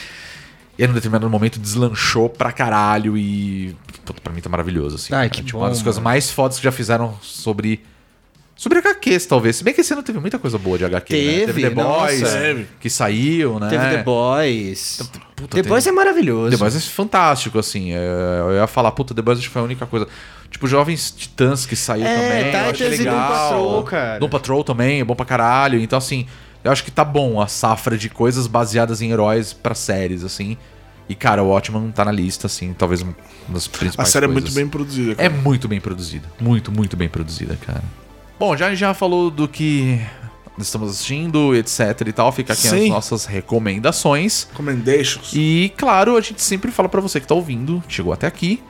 [0.80, 3.75] E aí, num determinado momento, deslanchou pra caralho e.
[4.05, 5.13] Puta, pra mim tá maravilhoso, assim.
[5.13, 7.82] Ai, que tipo, bom, uma das coisas mais fodas que já fizeram sobre.
[8.55, 9.55] Sobre HQs, talvez.
[9.57, 11.19] Se bem que esse ano teve muita coisa boa de HQ, né?
[11.21, 12.38] Teve, Teve The Boys, nossa.
[12.39, 12.67] Teve.
[12.80, 13.69] que saiu, né?
[13.69, 14.97] Teve The Boys.
[15.36, 16.51] Puta, The teve- Boys é maravilhoso.
[16.51, 17.93] The Boys é fantástico, assim.
[17.93, 17.97] é,
[18.41, 20.07] Eu ia falar, puta, The Boys acho que foi a única coisa.
[20.49, 22.53] Tipo, Jovens Titãs que saiu É, também.
[22.65, 23.30] eu achei Titans e Doom legal.
[23.32, 24.19] Patrol, cara.
[24.19, 25.80] Doom Patrol também, é bom pra caralho.
[25.80, 26.25] Então, assim,
[26.64, 30.57] eu acho que tá bom a safra de coisas baseadas em heróis pra séries, assim.
[31.07, 33.16] E, cara, o Watchmen tá na lista, assim, talvez uma
[33.47, 34.43] das A principais série é coisas.
[34.43, 35.12] muito bem produzida.
[35.14, 35.41] É cara.
[35.41, 36.30] muito bem produzida.
[36.39, 37.84] Muito, muito bem produzida, cara.
[38.39, 39.99] Bom, já a já falou do que
[40.60, 42.32] estamos assistindo, etc e tal.
[42.32, 42.89] Fica aqui as Sim.
[42.89, 44.47] nossas recomendações.
[44.51, 45.32] Recommendations.
[45.34, 48.62] E, claro, a gente sempre fala pra você que tá ouvindo, chegou até aqui,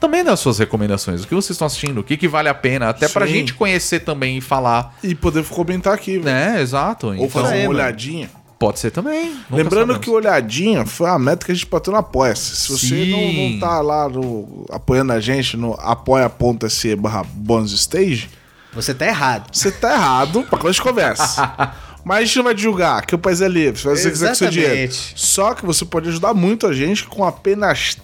[0.00, 1.24] também das suas recomendações.
[1.24, 3.32] O que vocês estão assistindo, o que, que vale a pena, até pra Sim.
[3.32, 6.24] gente conhecer também e falar, E poder comentar aqui, velho.
[6.24, 6.60] né?
[6.62, 7.08] Exato.
[7.08, 8.30] Ou Então, fazer é, uma olhadinha.
[8.58, 9.30] pode ser também.
[9.30, 9.98] Nunca Lembrando sabemos.
[9.98, 12.56] que o Olhadinha foi a meta que a gente bateu no Apoia-se.
[12.56, 18.28] Se você não, não tá lá no- apoiando a gente no apoia.se barra bonusstage,
[18.72, 19.48] Você tá errado.
[19.52, 21.72] você tá errado pra começar de conversa.
[22.04, 24.28] Mas a gente não vai te julgar, que o país é livre, se você quiser
[24.28, 24.72] com seu dinheiro.
[24.74, 25.12] Exatamente.
[25.16, 27.98] Só que você pode ajudar muito a gente com apenas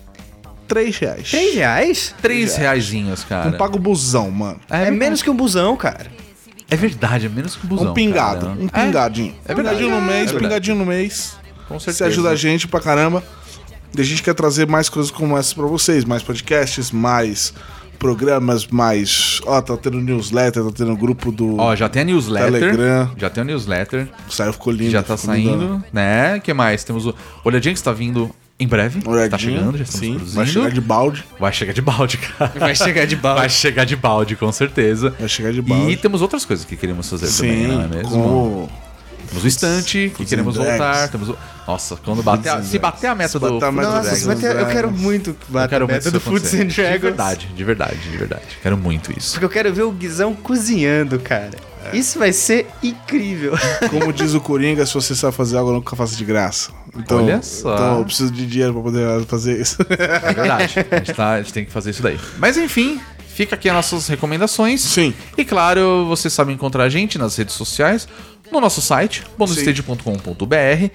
[0.67, 1.31] 3 reais.
[1.31, 2.15] 3 reais?
[2.21, 3.53] Três reaisinhos, Não cara.
[3.53, 4.61] paga o busão, mano.
[4.71, 6.07] É, menos que um busão, cara.
[6.71, 7.91] É verdade, é menos que um busão.
[7.91, 8.59] um pingado, cara.
[8.61, 9.35] um pingadinho.
[9.45, 9.77] É verdade.
[9.79, 11.37] pingadinho no mês, É pingadinho no mês.
[11.69, 12.07] Com Você certeza.
[12.11, 13.23] ajuda a gente pra caramba.
[13.97, 16.05] E a gente quer trazer mais coisas como essas pra vocês.
[16.05, 17.55] Mais podcasts, mais
[17.99, 19.41] programas, mais...
[19.47, 21.57] Ó, tá tendo newsletter, tá tendo grupo do...
[21.59, 22.53] Ó, já tem a newsletter.
[22.53, 23.11] Telegram.
[23.17, 24.09] Já tem a newsletter.
[24.29, 24.91] Saiu, ficou lindo.
[24.91, 25.51] já tá ficou lindo.
[25.59, 26.37] saindo, né?
[26.37, 26.83] O que mais?
[26.85, 29.01] Temos o Olhadinha que está vindo Em breve.
[29.29, 30.37] Tá chegando, já estamos Sim, produzindo.
[30.37, 31.25] vai chegar de balde.
[31.41, 32.53] Vai chegar de balde, cara.
[32.57, 33.41] Vai chegar de balde.
[33.41, 35.15] Vai chegar de balde, com certeza.
[35.19, 35.91] Vai chegar de balde.
[35.93, 38.11] E temos outras coisas que queremos fazer também, Sim, não é mesmo?
[38.11, 38.71] como...
[39.29, 40.79] Temos o estante, que Foods queremos Drags.
[40.79, 41.09] voltar.
[41.09, 41.39] Temos o...
[41.67, 42.63] Nossa, quando bater a...
[42.63, 43.59] Se bater a meta Se do...
[43.59, 45.85] bater a meta Foods and do Nossa, Drags, se bater- eu quero muito bater quero
[45.87, 47.01] a meta do Foods and De Dragons.
[47.01, 48.43] verdade, de verdade, de verdade.
[48.63, 49.33] Quero muito isso.
[49.33, 51.51] Porque eu quero ver o Guizão cozinhando, cara.
[51.93, 53.53] Isso vai ser incrível.
[53.91, 56.71] Como diz o Coringa, se você sabe fazer algo, nunca faça de graça.
[56.97, 57.75] Então, Olha só.
[57.75, 59.77] Então eu preciso de dinheiro pra poder fazer isso.
[59.89, 60.75] É verdade.
[60.91, 62.19] A gente, tá- a gente tem que fazer isso daí.
[62.39, 64.81] Mas enfim, fica aqui as nossas recomendações.
[64.81, 65.13] Sim.
[65.37, 68.07] E claro, você sabe encontrar a gente nas redes sociais,
[68.53, 70.91] no nosso site, bonusstage.com.br.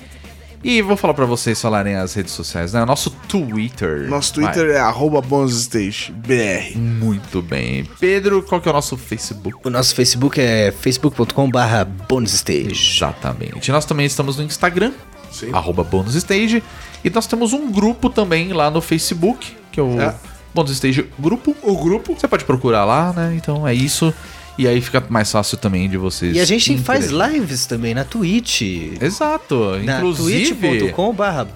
[0.64, 2.84] E vou falar pra vocês falarem as redes sociais, né?
[2.84, 4.10] O nosso Twitter.
[4.10, 6.78] Nosso Twitter é arroba bonusstagebr.
[6.78, 7.86] Muito bem.
[7.99, 9.57] Pedro, qual que é o nosso Facebook?
[9.66, 12.72] O nosso Facebook é facebook.com barra bonusstage.
[12.97, 13.72] Exatamente.
[13.72, 14.91] Nós também estamos no Instagram,
[15.32, 15.51] Sim.
[15.53, 16.62] arroba bonusstage.
[17.03, 20.14] E nós temos um grupo também lá no Facebook, que é o É.
[20.53, 21.55] Bônus Stage Grupo.
[21.62, 23.34] O grupo Você pode procurar lá, né?
[23.36, 24.14] Então é isso.
[24.60, 26.36] E aí fica mais fácil também de vocês.
[26.36, 28.62] E a gente faz lives também na Twitch.
[28.99, 29.78] Exato.
[29.86, 30.53] Na Inclusive.
[30.53, 31.47] twitch.com barra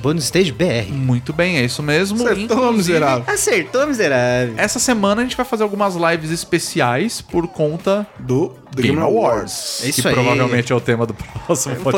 [0.00, 0.92] bonusstagebr.
[0.92, 2.22] Muito bem, é isso mesmo.
[2.22, 3.24] Acertou, Inclusive, miserável.
[3.26, 4.54] Acertou, miserável.
[4.56, 9.06] Essa semana a gente vai fazer algumas lives especiais por conta do The Game Game
[9.06, 9.34] Awards.
[9.34, 9.84] Awards.
[9.84, 10.14] É isso que aí.
[10.14, 11.92] provavelmente é o tema do próximo podcast.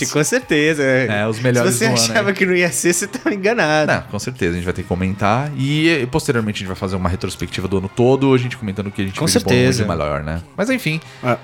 [0.00, 0.82] Podcast, com certeza.
[0.82, 2.32] É, os melhores Se você do ano, achava né?
[2.34, 3.92] que não ia ser, você tá enganado.
[3.92, 5.50] Não, com certeza, a gente vai ter que comentar.
[5.56, 8.90] E posteriormente a gente vai fazer uma retrospectiva do ano todo, a gente comentando o
[8.90, 10.42] que a gente Com fez de bom e melhor, né?
[10.56, 11.36] Mas enfim, É.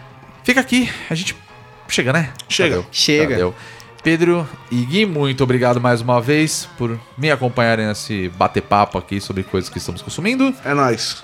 [0.44, 1.34] fica aqui, a gente
[1.88, 2.30] chega, né?
[2.48, 2.68] Chega.
[2.70, 3.30] Já deu, Chega.
[3.30, 3.54] já deu.
[4.02, 9.42] Pedro e Gui, muito obrigado mais uma vez por me acompanharem nesse bater-papo aqui sobre
[9.42, 10.54] coisas que estamos consumindo.
[10.64, 11.22] É nóis.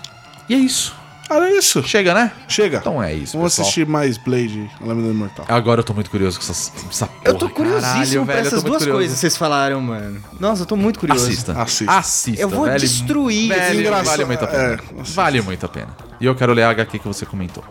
[0.48, 0.94] E é isso.
[1.30, 1.82] Era isso.
[1.82, 2.30] Chega, né?
[2.46, 2.78] Chega.
[2.78, 3.64] Então é isso, Vamos pessoal.
[3.66, 5.46] assistir mais Blade, a Lâmina Imortal.
[5.48, 7.20] Agora eu tô muito curioso com essa, essa porra.
[7.24, 8.98] Eu tô curiosíssimo Caralho, pra velho, essas duas curioso.
[8.98, 10.22] coisas que vocês falaram, mano.
[10.38, 11.24] Nossa, eu tô muito curioso.
[11.26, 11.52] Assista.
[11.60, 11.92] Assista.
[11.92, 12.42] Assista.
[12.42, 12.78] Eu vou velho.
[12.78, 14.06] destruir esse Velho, engraçado.
[14.06, 14.64] vale muito a pena.
[14.64, 14.78] É,
[15.14, 15.88] vale muito a pena.
[16.20, 17.64] E eu quero ler a HQ que você comentou.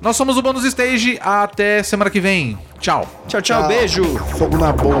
[0.00, 1.18] Nós somos o Bônus Stage.
[1.20, 2.56] Até semana que vem.
[2.80, 3.06] Tchau.
[3.26, 4.04] Tchau, tchau, beijo.
[4.38, 5.00] Fogo na bomba.